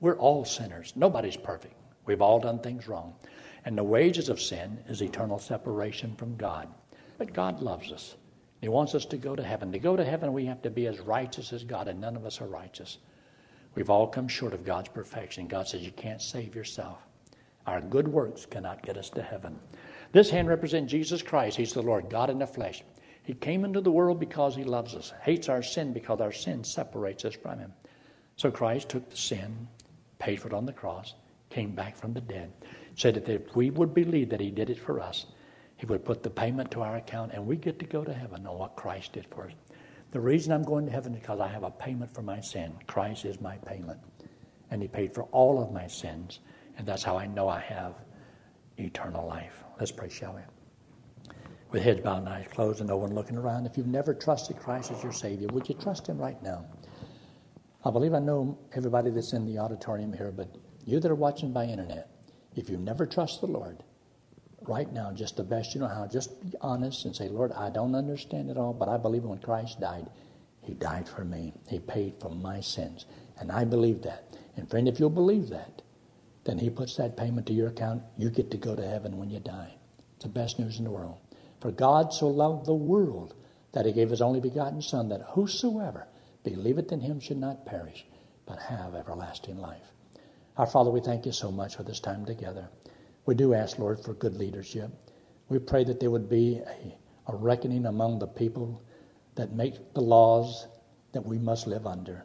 We're 0.00 0.18
all 0.18 0.44
sinners. 0.44 0.92
Nobody's 0.96 1.36
perfect. 1.36 1.74
We've 2.06 2.22
all 2.22 2.40
done 2.40 2.60
things 2.60 2.88
wrong. 2.88 3.14
And 3.64 3.76
the 3.76 3.84
wages 3.84 4.28
of 4.28 4.40
sin 4.40 4.78
is 4.88 5.02
eternal 5.02 5.38
separation 5.38 6.14
from 6.16 6.36
God. 6.36 6.68
But 7.18 7.32
God 7.32 7.60
loves 7.60 7.92
us. 7.92 8.16
He 8.60 8.68
wants 8.68 8.94
us 8.94 9.04
to 9.06 9.16
go 9.16 9.36
to 9.36 9.42
heaven. 9.42 9.70
To 9.72 9.78
go 9.78 9.96
to 9.96 10.04
heaven, 10.04 10.32
we 10.32 10.46
have 10.46 10.62
to 10.62 10.70
be 10.70 10.86
as 10.86 11.00
righteous 11.00 11.52
as 11.52 11.64
God, 11.64 11.88
and 11.88 12.00
none 12.00 12.16
of 12.16 12.24
us 12.24 12.40
are 12.40 12.46
righteous. 12.46 12.98
We've 13.74 13.90
all 13.90 14.06
come 14.06 14.26
short 14.26 14.54
of 14.54 14.64
God's 14.64 14.88
perfection. 14.88 15.46
God 15.46 15.68
says 15.68 15.82
you 15.82 15.92
can't 15.92 16.22
save 16.22 16.54
yourself. 16.54 16.98
Our 17.68 17.82
good 17.82 18.08
works 18.08 18.46
cannot 18.46 18.82
get 18.82 18.96
us 18.96 19.10
to 19.10 19.22
heaven. 19.22 19.58
This 20.12 20.30
hand 20.30 20.48
represents 20.48 20.90
Jesus 20.90 21.20
Christ. 21.20 21.58
He's 21.58 21.74
the 21.74 21.82
Lord, 21.82 22.08
God 22.08 22.30
in 22.30 22.38
the 22.38 22.46
flesh. 22.46 22.82
He 23.24 23.34
came 23.34 23.62
into 23.62 23.82
the 23.82 23.92
world 23.92 24.18
because 24.18 24.56
he 24.56 24.64
loves 24.64 24.94
us, 24.94 25.12
hates 25.20 25.50
our 25.50 25.62
sin 25.62 25.92
because 25.92 26.22
our 26.22 26.32
sin 26.32 26.64
separates 26.64 27.26
us 27.26 27.34
from 27.34 27.58
him. 27.58 27.74
So 28.36 28.50
Christ 28.50 28.88
took 28.88 29.10
the 29.10 29.18
sin, 29.18 29.68
paid 30.18 30.40
for 30.40 30.48
it 30.48 30.54
on 30.54 30.64
the 30.64 30.72
cross, 30.72 31.12
came 31.50 31.74
back 31.74 31.94
from 31.94 32.14
the 32.14 32.22
dead, 32.22 32.50
said 32.94 33.16
that 33.16 33.28
if 33.28 33.54
we 33.54 33.68
would 33.68 33.92
believe 33.92 34.30
that 34.30 34.40
he 34.40 34.50
did 34.50 34.70
it 34.70 34.80
for 34.80 34.98
us, 34.98 35.26
he 35.76 35.84
would 35.84 36.06
put 36.06 36.22
the 36.22 36.30
payment 36.30 36.70
to 36.70 36.80
our 36.80 36.96
account 36.96 37.32
and 37.34 37.46
we 37.46 37.56
get 37.56 37.78
to 37.80 37.84
go 37.84 38.02
to 38.02 38.14
heaven 38.14 38.46
on 38.46 38.58
what 38.58 38.76
Christ 38.76 39.12
did 39.12 39.26
for 39.26 39.48
us. 39.48 39.52
The 40.12 40.20
reason 40.20 40.54
I'm 40.54 40.62
going 40.62 40.86
to 40.86 40.92
heaven 40.92 41.12
is 41.12 41.20
because 41.20 41.38
I 41.38 41.48
have 41.48 41.64
a 41.64 41.70
payment 41.70 42.14
for 42.14 42.22
my 42.22 42.40
sin. 42.40 42.72
Christ 42.86 43.26
is 43.26 43.42
my 43.42 43.58
payment. 43.58 43.98
And 44.70 44.80
he 44.80 44.88
paid 44.88 45.12
for 45.12 45.24
all 45.24 45.62
of 45.62 45.70
my 45.70 45.86
sins. 45.86 46.40
And 46.78 46.86
that's 46.86 47.02
how 47.02 47.18
I 47.18 47.26
know 47.26 47.48
I 47.48 47.60
have 47.60 47.96
eternal 48.78 49.26
life. 49.26 49.64
Let's 49.78 49.92
pray, 49.92 50.08
shall 50.08 50.34
we? 50.34 51.32
With 51.72 51.82
heads 51.82 52.00
bowed 52.00 52.20
and 52.20 52.28
eyes 52.28 52.46
closed 52.50 52.80
and 52.80 52.88
no 52.88 52.96
one 52.96 53.14
looking 53.14 53.36
around, 53.36 53.66
if 53.66 53.76
you've 53.76 53.86
never 53.86 54.14
trusted 54.14 54.56
Christ 54.58 54.92
as 54.92 55.02
your 55.02 55.12
Savior, 55.12 55.48
would 55.48 55.68
you 55.68 55.74
trust 55.74 56.06
Him 56.06 56.16
right 56.16 56.40
now? 56.42 56.64
I 57.84 57.90
believe 57.90 58.14
I 58.14 58.20
know 58.20 58.58
everybody 58.74 59.10
that's 59.10 59.32
in 59.32 59.44
the 59.44 59.58
auditorium 59.58 60.12
here, 60.12 60.32
but 60.34 60.48
you 60.84 61.00
that 61.00 61.10
are 61.10 61.16
watching 61.16 61.52
by 61.52 61.64
internet, 61.64 62.08
if 62.56 62.70
you've 62.70 62.80
never 62.80 63.06
trust 63.06 63.40
the 63.40 63.46
Lord, 63.46 63.82
right 64.62 64.90
now, 64.92 65.12
just 65.12 65.36
the 65.36 65.44
best 65.44 65.74
you 65.74 65.80
know 65.80 65.88
how, 65.88 66.06
just 66.06 66.40
be 66.40 66.56
honest 66.60 67.04
and 67.04 67.14
say, 67.14 67.28
Lord, 67.28 67.52
I 67.52 67.70
don't 67.70 67.94
understand 67.94 68.50
it 68.50 68.56
all, 68.56 68.72
but 68.72 68.88
I 68.88 68.96
believe 68.96 69.24
when 69.24 69.38
Christ 69.38 69.80
died, 69.80 70.08
He 70.62 70.74
died 70.74 71.08
for 71.08 71.24
me. 71.24 71.52
He 71.68 71.80
paid 71.80 72.14
for 72.20 72.30
my 72.30 72.60
sins. 72.60 73.06
And 73.38 73.52
I 73.52 73.64
believe 73.64 74.02
that. 74.02 74.36
And 74.56 74.68
friend, 74.68 74.88
if 74.88 74.98
you'll 74.98 75.10
believe 75.10 75.48
that, 75.50 75.82
then 76.44 76.58
He 76.58 76.70
puts 76.70 76.96
that 76.96 77.16
payment 77.16 77.46
to 77.46 77.52
your 77.52 77.68
account. 77.68 78.02
You 78.16 78.30
get 78.30 78.50
to 78.52 78.56
go 78.56 78.74
to 78.74 78.86
heaven 78.86 79.18
when 79.18 79.30
you 79.30 79.40
die. 79.40 79.74
It's 80.16 80.24
the 80.24 80.30
best 80.30 80.58
news 80.58 80.78
in 80.78 80.84
the 80.84 80.90
world. 80.90 81.18
For 81.60 81.70
God 81.70 82.12
so 82.12 82.28
loved 82.28 82.66
the 82.66 82.74
world 82.74 83.34
that 83.72 83.86
He 83.86 83.92
gave 83.92 84.10
His 84.10 84.22
only 84.22 84.40
begotten 84.40 84.82
Son, 84.82 85.08
that 85.08 85.22
whosoever 85.22 86.08
believeth 86.44 86.92
in 86.92 87.00
Him 87.00 87.20
should 87.20 87.38
not 87.38 87.66
perish, 87.66 88.06
but 88.46 88.58
have 88.58 88.94
everlasting 88.94 89.58
life. 89.58 89.92
Our 90.56 90.66
Father, 90.66 90.90
we 90.90 91.00
thank 91.00 91.26
you 91.26 91.32
so 91.32 91.52
much 91.52 91.76
for 91.76 91.82
this 91.82 92.00
time 92.00 92.24
together. 92.24 92.68
We 93.26 93.34
do 93.34 93.54
ask, 93.54 93.78
Lord, 93.78 94.00
for 94.00 94.14
good 94.14 94.34
leadership. 94.36 94.90
We 95.48 95.58
pray 95.58 95.84
that 95.84 96.00
there 96.00 96.10
would 96.10 96.28
be 96.28 96.58
a, 96.58 96.98
a 97.30 97.36
reckoning 97.36 97.86
among 97.86 98.18
the 98.18 98.26
people 98.26 98.82
that 99.34 99.52
make 99.52 99.94
the 99.94 100.00
laws 100.00 100.66
that 101.12 101.24
we 101.24 101.38
must 101.38 101.66
live 101.66 101.86
under. 101.86 102.24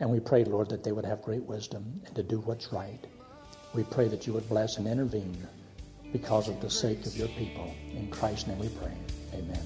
And 0.00 0.10
we 0.10 0.20
pray, 0.20 0.44
Lord, 0.44 0.70
that 0.70 0.84
they 0.84 0.92
would 0.92 1.04
have 1.04 1.22
great 1.22 1.44
wisdom 1.44 2.02
and 2.04 2.14
to 2.16 2.22
do 2.22 2.40
what's 2.40 2.72
right. 2.72 3.00
We 3.74 3.82
pray 3.82 4.08
that 4.08 4.26
you 4.26 4.32
would 4.32 4.48
bless 4.48 4.78
and 4.78 4.86
intervene 4.86 5.46
because 6.12 6.48
of 6.48 6.60
the 6.60 6.70
sake 6.70 7.04
of 7.06 7.16
your 7.16 7.28
people. 7.28 7.74
In 7.92 8.08
Christ's 8.08 8.46
name 8.46 8.60
we 8.60 8.68
pray. 8.68 8.92
Amen. 9.32 9.60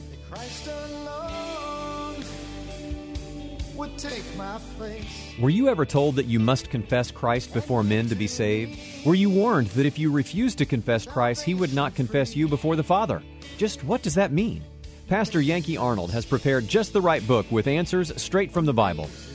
would 3.74 3.96
take 3.96 4.24
my 4.36 4.58
place. 4.76 5.04
Were 5.38 5.50
you 5.50 5.68
ever 5.68 5.86
told 5.86 6.16
that 6.16 6.26
you 6.26 6.40
must 6.40 6.68
confess 6.68 7.10
Christ 7.12 7.52
before 7.52 7.84
men 7.84 8.08
to 8.08 8.16
be 8.16 8.26
saved? 8.26 8.78
Were 9.06 9.14
you 9.14 9.30
warned 9.30 9.68
that 9.68 9.86
if 9.86 9.98
you 9.98 10.10
refused 10.10 10.58
to 10.58 10.66
confess 10.66 11.06
Christ, 11.06 11.44
he 11.44 11.54
would 11.54 11.72
not 11.72 11.94
confess 11.94 12.34
you 12.34 12.48
before 12.48 12.74
the 12.74 12.82
Father? 12.82 13.22
Just 13.56 13.84
what 13.84 14.02
does 14.02 14.14
that 14.14 14.32
mean? 14.32 14.64
Pastor 15.06 15.40
Yankee 15.40 15.76
Arnold 15.76 16.10
has 16.10 16.26
prepared 16.26 16.66
just 16.66 16.92
the 16.92 17.00
right 17.00 17.24
book 17.26 17.46
with 17.50 17.66
answers 17.66 18.12
straight 18.20 18.50
from 18.50 18.66
the 18.66 18.74
Bible. 18.74 19.08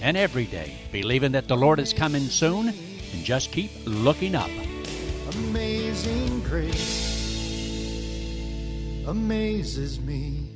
and 0.00 0.16
every 0.16 0.46
day, 0.46 0.74
believing 0.92 1.32
that 1.32 1.48
the 1.48 1.56
Lord 1.56 1.78
is 1.78 1.92
coming 1.92 2.22
soon, 2.22 2.68
and 2.68 3.24
just 3.24 3.52
keep 3.52 3.70
looking 3.84 4.34
up. 4.34 4.50
Amazing 5.32 6.40
grace 6.40 7.18
amazes 9.06 9.98
me. 10.00 10.47